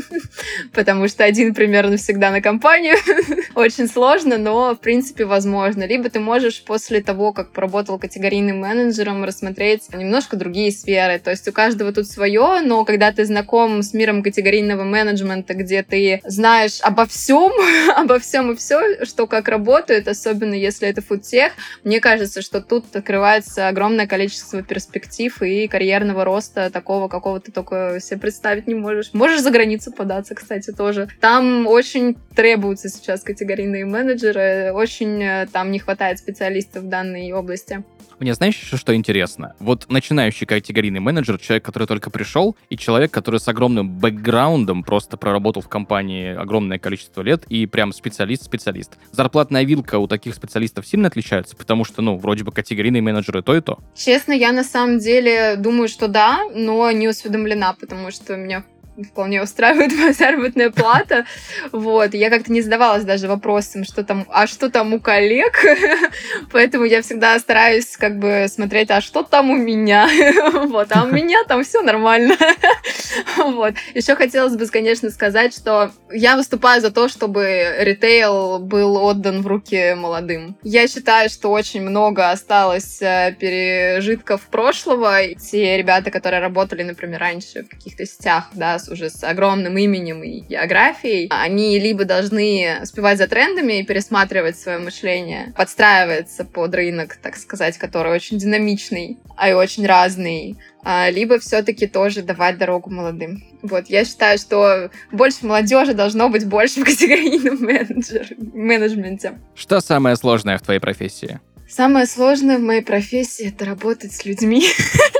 потому 0.72 1.08
что 1.08 1.24
один 1.24 1.52
примерно 1.54 1.96
всегда 1.96 2.30
на 2.30 2.40
компанию. 2.40 2.96
Очень 3.54 3.88
сложно, 3.88 4.38
но, 4.38 4.74
в 4.74 4.80
принципе, 4.80 5.24
возможно. 5.24 5.84
Либо 5.86 6.10
ты 6.10 6.20
можешь 6.20 6.62
после 6.62 7.00
того, 7.00 7.32
как 7.32 7.52
поработал 7.52 7.98
категорийным 7.98 8.60
менеджером, 8.60 9.24
рассмотреть 9.24 9.92
немножко 9.92 10.36
другие 10.36 10.70
сферы. 10.70 11.18
То 11.18 11.30
есть 11.30 11.48
у 11.48 11.52
каждого 11.52 11.92
тут 11.92 12.06
свое, 12.06 12.60
но 12.62 12.84
когда 12.84 13.12
ты 13.12 13.24
знаком 13.24 13.82
с 13.82 13.94
миром 13.94 14.22
категорийного 14.22 14.84
менеджмента, 14.84 15.54
где 15.54 15.82
ты 15.82 16.20
знаешь 16.24 16.78
обо 16.82 17.06
всем, 17.06 17.52
обо 17.96 18.18
всем 18.18 18.52
и 18.52 18.56
все, 18.56 19.04
что 19.04 19.26
как 19.26 19.48
работает, 19.48 20.06
особенно 20.06 20.54
если 20.54 20.86
это 20.88 21.02
фудтех, 21.02 21.52
мне 21.82 22.00
кажется, 22.00 22.42
что 22.42 22.60
тут 22.60 22.75
открывается 22.92 23.68
огромное 23.68 24.06
количество 24.06 24.62
перспектив 24.62 25.40
и 25.42 25.68
карьерного 25.68 26.24
роста 26.24 26.70
такого, 26.70 27.08
какого 27.08 27.40
ты 27.40 27.52
только 27.52 27.98
себе 28.00 28.20
представить 28.20 28.66
не 28.66 28.74
можешь. 28.74 29.10
Можешь 29.12 29.40
за 29.40 29.50
границу 29.50 29.92
податься, 29.92 30.34
кстати, 30.34 30.72
тоже. 30.72 31.08
Там 31.20 31.66
очень 31.66 32.16
требуются 32.34 32.88
сейчас 32.88 33.22
категорийные 33.22 33.84
менеджеры, 33.84 34.72
очень 34.72 35.22
э, 35.22 35.46
там 35.52 35.70
не 35.70 35.78
хватает 35.78 36.18
специалистов 36.18 36.84
в 36.84 36.88
данной 36.88 37.32
области. 37.32 37.84
Мне 38.18 38.32
знаешь 38.32 38.58
еще 38.58 38.78
что 38.78 38.94
интересно? 38.94 39.54
Вот 39.58 39.86
начинающий 39.90 40.46
категорийный 40.46 41.00
менеджер, 41.00 41.38
человек, 41.38 41.64
который 41.64 41.86
только 41.86 42.08
пришел, 42.08 42.56
и 42.70 42.76
человек, 42.78 43.10
который 43.10 43.40
с 43.40 43.48
огромным 43.48 43.90
бэкграундом 43.98 44.84
просто 44.84 45.18
проработал 45.18 45.60
в 45.60 45.68
компании 45.68 46.34
огромное 46.34 46.78
количество 46.78 47.20
лет 47.20 47.44
и 47.48 47.66
прям 47.66 47.92
специалист-специалист. 47.92 48.96
Зарплатная 49.12 49.64
вилка 49.64 49.98
у 49.98 50.06
таких 50.08 50.34
специалистов 50.34 50.86
сильно 50.86 51.08
отличается, 51.08 51.56
потому 51.56 51.84
что, 51.84 52.00
ну, 52.00 52.16
вроде 52.16 52.42
бы 52.44 52.52
категорийные 52.66 53.00
менеджеры 53.00 53.42
то 53.42 53.54
и 53.54 53.60
то. 53.60 53.78
Честно, 53.94 54.32
я 54.32 54.50
на 54.50 54.64
самом 54.64 54.98
деле 54.98 55.54
думаю, 55.56 55.88
что 55.88 56.08
да, 56.08 56.40
но 56.52 56.90
не 56.90 57.06
усведомлена, 57.06 57.76
потому 57.78 58.10
что 58.10 58.36
меня 58.36 58.64
вполне 59.04 59.42
устраивает 59.42 59.92
моя 59.92 60.12
заработная 60.12 60.70
плата. 60.70 61.26
Вот. 61.72 62.14
Я 62.14 62.30
как-то 62.30 62.52
не 62.52 62.62
задавалась 62.62 63.04
даже 63.04 63.28
вопросом, 63.28 63.84
что 63.84 64.04
там, 64.04 64.26
а 64.30 64.46
что 64.46 64.70
там 64.70 64.94
у 64.94 65.00
коллег? 65.00 65.64
Поэтому 66.52 66.84
я 66.84 67.02
всегда 67.02 67.38
стараюсь 67.38 67.96
как 67.96 68.18
бы 68.18 68.46
смотреть, 68.48 68.90
а 68.90 69.00
что 69.00 69.22
там 69.22 69.50
у 69.50 69.56
меня? 69.56 70.08
Вот. 70.66 70.88
А 70.90 71.04
у 71.04 71.06
меня 71.06 71.44
там 71.44 71.64
все 71.64 71.82
нормально. 71.82 72.36
Вот. 73.36 73.74
Еще 73.94 74.14
хотелось 74.14 74.56
бы, 74.56 74.66
конечно, 74.66 75.10
сказать, 75.10 75.54
что 75.54 75.90
я 76.10 76.36
выступаю 76.36 76.80
за 76.80 76.90
то, 76.90 77.08
чтобы 77.08 77.74
ритейл 77.78 78.58
был 78.58 78.96
отдан 78.96 79.42
в 79.42 79.46
руки 79.46 79.94
молодым. 79.94 80.56
Я 80.62 80.88
считаю, 80.88 81.28
что 81.30 81.50
очень 81.50 81.82
много 81.82 82.30
осталось 82.30 83.00
э, 83.00 83.34
пережитков 83.38 84.42
прошлого. 84.42 85.34
Те 85.34 85.76
ребята, 85.76 86.10
которые 86.10 86.40
работали, 86.40 86.82
например, 86.82 87.20
раньше 87.20 87.64
в 87.64 87.68
каких-то 87.68 88.06
сетях, 88.06 88.48
да, 88.52 88.78
сейчас 88.86 88.88
уже 88.88 89.10
с 89.10 89.22
огромным 89.24 89.76
именем 89.76 90.22
и 90.22 90.40
географией, 90.40 91.28
они 91.30 91.78
либо 91.78 92.04
должны 92.04 92.78
успевать 92.82 93.18
за 93.18 93.26
трендами 93.26 93.80
и 93.80 93.84
пересматривать 93.84 94.58
свое 94.58 94.78
мышление, 94.78 95.52
подстраиваться 95.56 96.44
под 96.44 96.74
рынок, 96.74 97.16
так 97.16 97.36
сказать, 97.36 97.78
который 97.78 98.12
очень 98.12 98.38
динамичный, 98.38 99.18
а 99.36 99.50
и 99.50 99.52
очень 99.52 99.86
разный, 99.86 100.56
а, 100.84 101.10
либо 101.10 101.38
все-таки 101.38 101.86
тоже 101.86 102.22
давать 102.22 102.58
дорогу 102.58 102.90
молодым. 102.90 103.42
Вот, 103.62 103.88
я 103.88 104.04
считаю, 104.04 104.38
что 104.38 104.90
больше 105.12 105.46
молодежи 105.46 105.94
должно 105.94 106.28
быть 106.28 106.46
больше 106.46 106.80
в 106.80 106.84
категорийном 106.84 107.58
менеджер, 107.60 108.28
менеджменте. 108.38 109.38
Что 109.54 109.80
самое 109.80 110.16
сложное 110.16 110.58
в 110.58 110.62
твоей 110.62 110.80
профессии? 110.80 111.40
Самое 111.68 112.06
сложное 112.06 112.58
в 112.58 112.62
моей 112.62 112.82
профессии— 112.82 113.48
это 113.48 113.64
работать 113.64 114.12
с 114.12 114.24
людьми. 114.24 114.64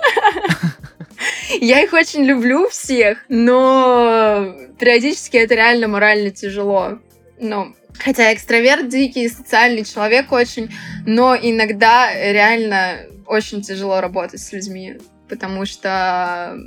Я 1.61 1.83
их 1.83 1.92
очень 1.92 2.25
люблю 2.25 2.69
всех, 2.69 3.25
но 3.29 4.55
периодически 4.79 5.37
это 5.37 5.55
реально 5.55 5.88
морально 5.88 6.31
тяжело. 6.31 6.99
Но 7.38 7.75
Хотя 7.99 8.35
экстраверт 8.35 8.90
дикий, 8.90 9.27
социальный 9.27 9.83
человек 9.83 10.31
очень, 10.31 10.69
но 11.07 11.35
иногда 11.35 12.12
реально 12.12 13.07
очень 13.27 13.62
тяжело 13.62 14.03
работать 14.03 14.40
с 14.40 14.53
людьми 14.53 14.99
потому 15.29 15.66
что 15.66 16.59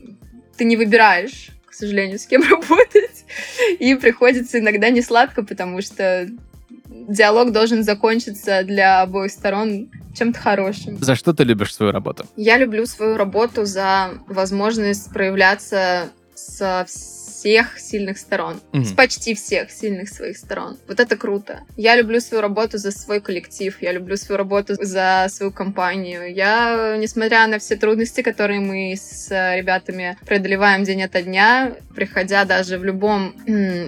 ты 0.57 0.65
не 0.65 0.77
выбираешь, 0.77 1.49
к 1.65 1.73
сожалению, 1.73 2.19
с 2.19 2.25
кем 2.25 2.41
работать. 2.49 3.25
И 3.79 3.95
приходится 3.95 4.59
иногда 4.59 4.89
не 4.89 5.01
сладко, 5.01 5.43
потому 5.43 5.81
что 5.81 6.29
диалог 7.09 7.51
должен 7.51 7.83
закончиться 7.83 8.63
для 8.63 9.01
обоих 9.01 9.31
сторон 9.31 9.89
чем-то 10.15 10.39
хорошим. 10.39 10.97
За 11.01 11.15
что 11.15 11.33
ты 11.33 11.43
любишь 11.43 11.73
свою 11.73 11.91
работу? 11.91 12.25
Я 12.35 12.57
люблю 12.57 12.85
свою 12.85 13.17
работу 13.17 13.65
за 13.65 14.11
возможность 14.27 15.11
проявляться 15.11 16.09
со 16.35 16.85
всех 16.87 17.79
сильных 17.79 18.17
сторон. 18.17 18.59
Mm-hmm. 18.73 18.83
С 18.83 18.91
почти 18.91 19.33
всех 19.33 19.71
сильных 19.71 20.09
своих 20.09 20.37
сторон. 20.37 20.77
Вот 20.87 20.99
это 20.99 21.15
круто. 21.15 21.61
Я 21.77 21.95
люблю 21.95 22.19
свою 22.19 22.41
работу 22.41 22.77
за 22.77 22.91
свой 22.91 23.21
коллектив, 23.21 23.77
я 23.81 23.93
люблю 23.93 24.17
свою 24.17 24.37
работу 24.37 24.75
за 24.79 25.27
свою 25.29 25.51
компанию. 25.51 26.33
Я, 26.33 26.97
несмотря 26.97 27.47
на 27.47 27.59
все 27.59 27.75
трудности, 27.75 28.21
которые 28.21 28.59
мы 28.59 28.93
с 28.93 29.29
ребятами 29.29 30.17
преодолеваем 30.25 30.83
день 30.83 31.03
ото 31.03 31.21
дня, 31.21 31.75
приходя 31.95 32.45
даже 32.45 32.77
в 32.77 32.83
любом 32.83 33.33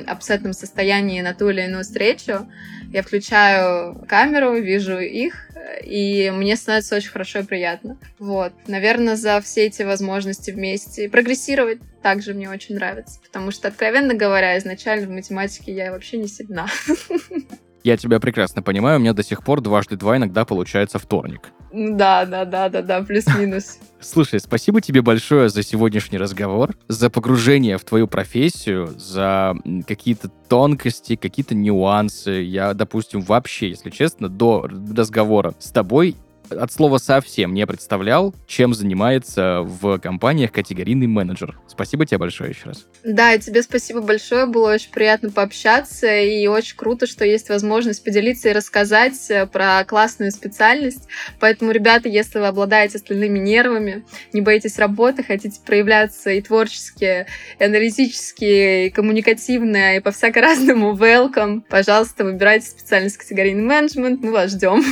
абсолютном 0.08 0.54
состоянии 0.54 1.22
на 1.22 1.34
ту 1.34 1.50
или 1.50 1.62
иную 1.62 1.84
встречу, 1.84 2.48
я 2.92 3.04
включаю 3.04 4.06
камеру, 4.08 4.56
вижу 4.56 5.00
их, 5.00 5.50
и 5.84 6.30
мне 6.32 6.56
становится 6.56 6.96
очень 6.96 7.10
хорошо 7.10 7.40
и 7.40 7.44
приятно. 7.44 7.98
Вот. 8.20 8.54
Наверное, 8.68 9.16
за 9.16 9.40
все 9.42 9.66
эти 9.68 9.84
возможности 9.84 10.52
вместе 10.52 11.10
прогрессировать 11.10 11.80
также 12.02 12.34
мне 12.34 12.50
очень 12.50 12.76
нравится, 12.76 13.20
потому 13.22 13.52
что, 13.52 13.68
откровенно 13.68 14.14
говоря, 14.14 14.58
изначально 14.58 15.08
в 15.08 15.12
математике 15.12 15.74
я 15.74 15.92
вообще 15.92 16.18
не 16.18 16.28
сильна. 16.28 16.68
Я 17.84 17.98
тебя 17.98 18.20
прекрасно 18.20 18.62
понимаю, 18.62 18.98
у 18.98 19.02
меня 19.02 19.14
до 19.14 19.24
сих 19.24 19.44
пор 19.44 19.62
дважды 19.62 19.96
два 19.96 20.18
иногда 20.18 20.46
получается 20.46 21.00
вторник. 21.00 21.52
Да, 21.74 22.26
да, 22.26 22.46
да, 22.46 22.70
да, 22.70 22.82
да, 22.82 23.02
плюс-минус. 23.02 23.80
Слушай, 24.00 24.40
спасибо 24.40 24.82
тебе 24.82 25.02
большое 25.02 25.50
за 25.50 25.64
сегодняшний 25.64 26.18
разговор, 26.18 26.76
за 26.88 27.10
погружение 27.10 27.78
в 27.78 27.84
твою 27.84 28.08
профессию, 28.08 28.88
за 28.98 29.56
какие-то 29.88 30.30
тонкости, 30.50 31.16
какие-то 31.16 31.56
нюансы. 31.56 32.42
Я, 32.44 32.74
допустим, 32.74 33.22
вообще, 33.22 33.70
если 33.70 33.90
честно, 33.90 34.28
до 34.28 34.68
разговора 34.96 35.54
с 35.60 35.72
тобой 35.72 36.18
от 36.52 36.72
слова 36.72 36.98
совсем 36.98 37.54
не 37.54 37.66
представлял, 37.66 38.34
чем 38.48 38.74
занимается 38.74 39.62
в 39.62 40.00
компаниях 40.00 40.52
категорийный 40.52 41.08
менеджер. 41.08 41.60
Спасибо 41.68 42.06
тебе 42.06 42.18
большое 42.18 42.52
еще 42.52 42.68
раз. 42.68 42.86
Да, 43.04 43.34
и 43.34 43.40
тебе 43.40 43.62
спасибо 43.62 44.02
большое. 44.02 44.46
Было 44.46 44.74
очень 44.74 44.92
приятно 44.92 45.30
пообщаться, 45.30 46.08
и 46.20 46.48
очень 46.48 46.76
круто, 46.76 47.08
что 47.08 47.26
есть 47.26 47.50
возможность 47.50 48.04
поделиться 48.04 48.50
и 48.50 48.54
рассказать 48.54 49.30
э, 49.30 49.46
про 49.46 49.84
классную 49.86 50.32
специальность. 50.32 51.08
Поэтому, 51.40 51.72
ребята, 51.72 52.10
если 52.10 52.40
вы 52.40 52.48
обладаете 52.48 52.98
остальными 52.98 53.40
нервами, 53.40 54.04
не 54.34 54.42
боитесь 54.42 54.78
работы, 54.78 55.24
хотите 55.24 55.60
проявляться 55.66 56.32
и 56.32 56.42
творчески, 56.42 57.26
и 57.60 57.64
аналитически, 57.64 58.86
и 58.86 58.90
коммуникативно, 58.90 59.98
и 59.98 60.00
по 60.00 60.12
всяко-разному, 60.12 60.96
welcome. 60.98 61.62
Пожалуйста, 61.70 62.24
выбирайте 62.24 62.68
специальность 62.68 63.18
категорийный 63.18 63.64
менеджмент, 63.64 64.22
мы 64.22 64.32
вас 64.32 64.52
ждем. 64.52 64.84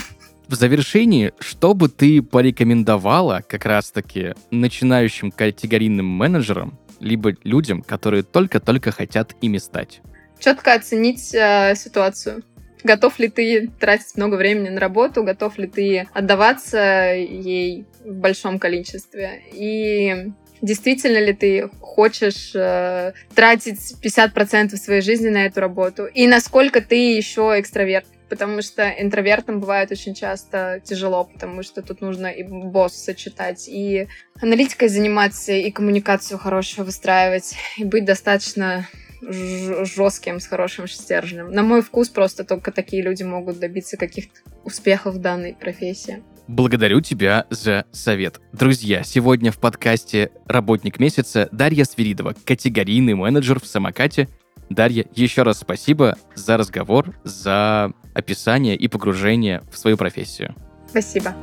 В 0.49 0.55
завершении, 0.55 1.31
что 1.39 1.75
бы 1.75 1.89
ты 1.89 2.23
порекомендовала 2.23 3.43
как 3.47 3.65
раз-таки 3.65 4.33
начинающим 4.49 5.29
категорийным 5.29 6.07
менеджерам, 6.07 6.79
либо 6.99 7.35
людям, 7.43 7.83
которые 7.83 8.23
только-только 8.23 8.91
хотят 8.91 9.35
ими 9.41 9.59
стать? 9.59 10.01
Четко 10.39 10.73
оценить 10.73 11.35
э, 11.35 11.75
ситуацию. 11.75 12.41
Готов 12.83 13.19
ли 13.19 13.27
ты 13.29 13.69
тратить 13.79 14.17
много 14.17 14.37
времени 14.37 14.69
на 14.69 14.79
работу, 14.79 15.23
готов 15.23 15.59
ли 15.59 15.67
ты 15.67 16.07
отдаваться 16.13 17.13
ей 17.13 17.85
в 18.03 18.15
большом 18.15 18.57
количестве. 18.57 19.43
И 19.53 20.31
действительно 20.63 21.19
ли 21.19 21.33
ты 21.33 21.69
хочешь 21.79 22.53
э, 22.55 23.13
тратить 23.35 23.93
50% 24.03 24.75
своей 24.77 25.01
жизни 25.01 25.29
на 25.29 25.45
эту 25.45 25.59
работу, 25.59 26.07
и 26.07 26.25
насколько 26.25 26.81
ты 26.81 27.15
еще 27.15 27.53
экстраверт 27.59 28.07
потому 28.29 28.61
что 28.61 28.87
интровертам 28.89 29.59
бывает 29.59 29.91
очень 29.91 30.13
часто 30.13 30.81
тяжело, 30.83 31.25
потому 31.25 31.63
что 31.63 31.81
тут 31.81 32.01
нужно 32.01 32.27
и 32.27 32.43
босс 32.43 32.93
сочетать, 32.93 33.67
и 33.67 34.07
аналитикой 34.41 34.89
заниматься, 34.89 35.51
и 35.51 35.71
коммуникацию 35.71 36.37
хорошую 36.37 36.85
выстраивать, 36.85 37.55
и 37.77 37.83
быть 37.83 38.05
достаточно 38.05 38.87
жестким, 39.21 40.39
с 40.39 40.47
хорошим 40.47 40.87
стержнем. 40.87 41.51
На 41.51 41.63
мой 41.63 41.81
вкус 41.81 42.09
просто 42.09 42.43
только 42.43 42.71
такие 42.71 43.03
люди 43.03 43.23
могут 43.23 43.59
добиться 43.59 43.97
каких-то 43.97 44.39
успехов 44.63 45.15
в 45.15 45.19
данной 45.19 45.55
профессии. 45.55 46.23
Благодарю 46.47 47.01
тебя 47.01 47.45
за 47.49 47.85
совет. 47.91 48.39
Друзья, 48.53 49.03
сегодня 49.03 49.51
в 49.51 49.59
подкасте 49.59 50.31
«Работник 50.47 50.99
месяца» 50.99 51.47
Дарья 51.51 51.83
Свиридова, 51.83 52.33
категорийный 52.43 53.13
менеджер 53.13 53.59
в 53.59 53.67
самокате. 53.67 54.27
Дарья, 54.69 55.05
еще 55.13 55.43
раз 55.43 55.59
спасибо 55.59 56.17
за 56.33 56.57
разговор, 56.57 57.15
за 57.23 57.93
описание 58.13 58.75
и 58.75 58.87
погружение 58.87 59.61
в 59.71 59.77
свою 59.77 59.97
профессию. 59.97 60.55
Спасибо. 60.87 61.33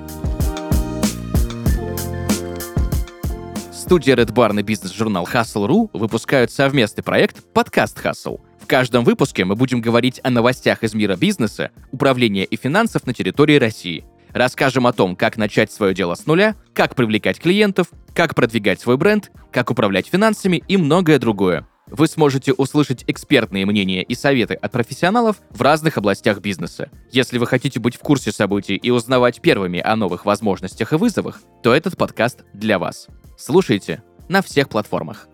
Студия 3.72 4.16
Red 4.16 4.32
Barn 4.32 4.58
и 4.58 4.62
бизнес-журнал 4.64 5.28
Hustle.ru 5.32 5.90
выпускают 5.92 6.50
совместный 6.50 7.04
проект 7.04 7.44
«Подкаст 7.52 7.98
Hustle». 8.04 8.40
В 8.60 8.66
каждом 8.66 9.04
выпуске 9.04 9.44
мы 9.44 9.54
будем 9.54 9.80
говорить 9.80 10.20
о 10.24 10.30
новостях 10.30 10.82
из 10.82 10.92
мира 10.92 11.14
бизнеса, 11.14 11.70
управления 11.92 12.42
и 12.42 12.56
финансов 12.56 13.06
на 13.06 13.14
территории 13.14 13.60
России. 13.60 14.04
Расскажем 14.32 14.88
о 14.88 14.92
том, 14.92 15.14
как 15.14 15.36
начать 15.36 15.70
свое 15.70 15.94
дело 15.94 16.16
с 16.16 16.26
нуля, 16.26 16.56
как 16.74 16.96
привлекать 16.96 17.38
клиентов, 17.38 17.86
как 18.12 18.34
продвигать 18.34 18.80
свой 18.80 18.96
бренд, 18.96 19.30
как 19.52 19.70
управлять 19.70 20.08
финансами 20.08 20.64
и 20.66 20.76
многое 20.76 21.20
другое. 21.20 21.64
Вы 21.88 22.08
сможете 22.08 22.52
услышать 22.52 23.04
экспертные 23.06 23.64
мнения 23.64 24.02
и 24.02 24.14
советы 24.14 24.54
от 24.54 24.72
профессионалов 24.72 25.36
в 25.50 25.62
разных 25.62 25.98
областях 25.98 26.40
бизнеса. 26.40 26.90
Если 27.12 27.38
вы 27.38 27.46
хотите 27.46 27.78
быть 27.78 27.94
в 27.94 28.00
курсе 28.00 28.32
событий 28.32 28.74
и 28.74 28.90
узнавать 28.90 29.40
первыми 29.40 29.80
о 29.80 29.94
новых 29.94 30.24
возможностях 30.24 30.92
и 30.92 30.96
вызовах, 30.96 31.40
то 31.62 31.72
этот 31.72 31.96
подкаст 31.96 32.44
для 32.52 32.78
вас. 32.78 33.06
Слушайте 33.38 34.02
на 34.28 34.42
всех 34.42 34.68
платформах. 34.68 35.28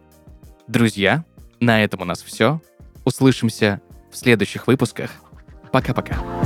Друзья, 0.67 1.25
на 1.61 1.83
этом 1.83 2.03
у 2.03 2.05
нас 2.05 2.23
все. 2.23 2.61
Услышимся 3.05 3.81
в 4.11 4.17
следующих 4.17 4.67
выпусках. 4.67 5.11
Пока-пока. 5.73 6.42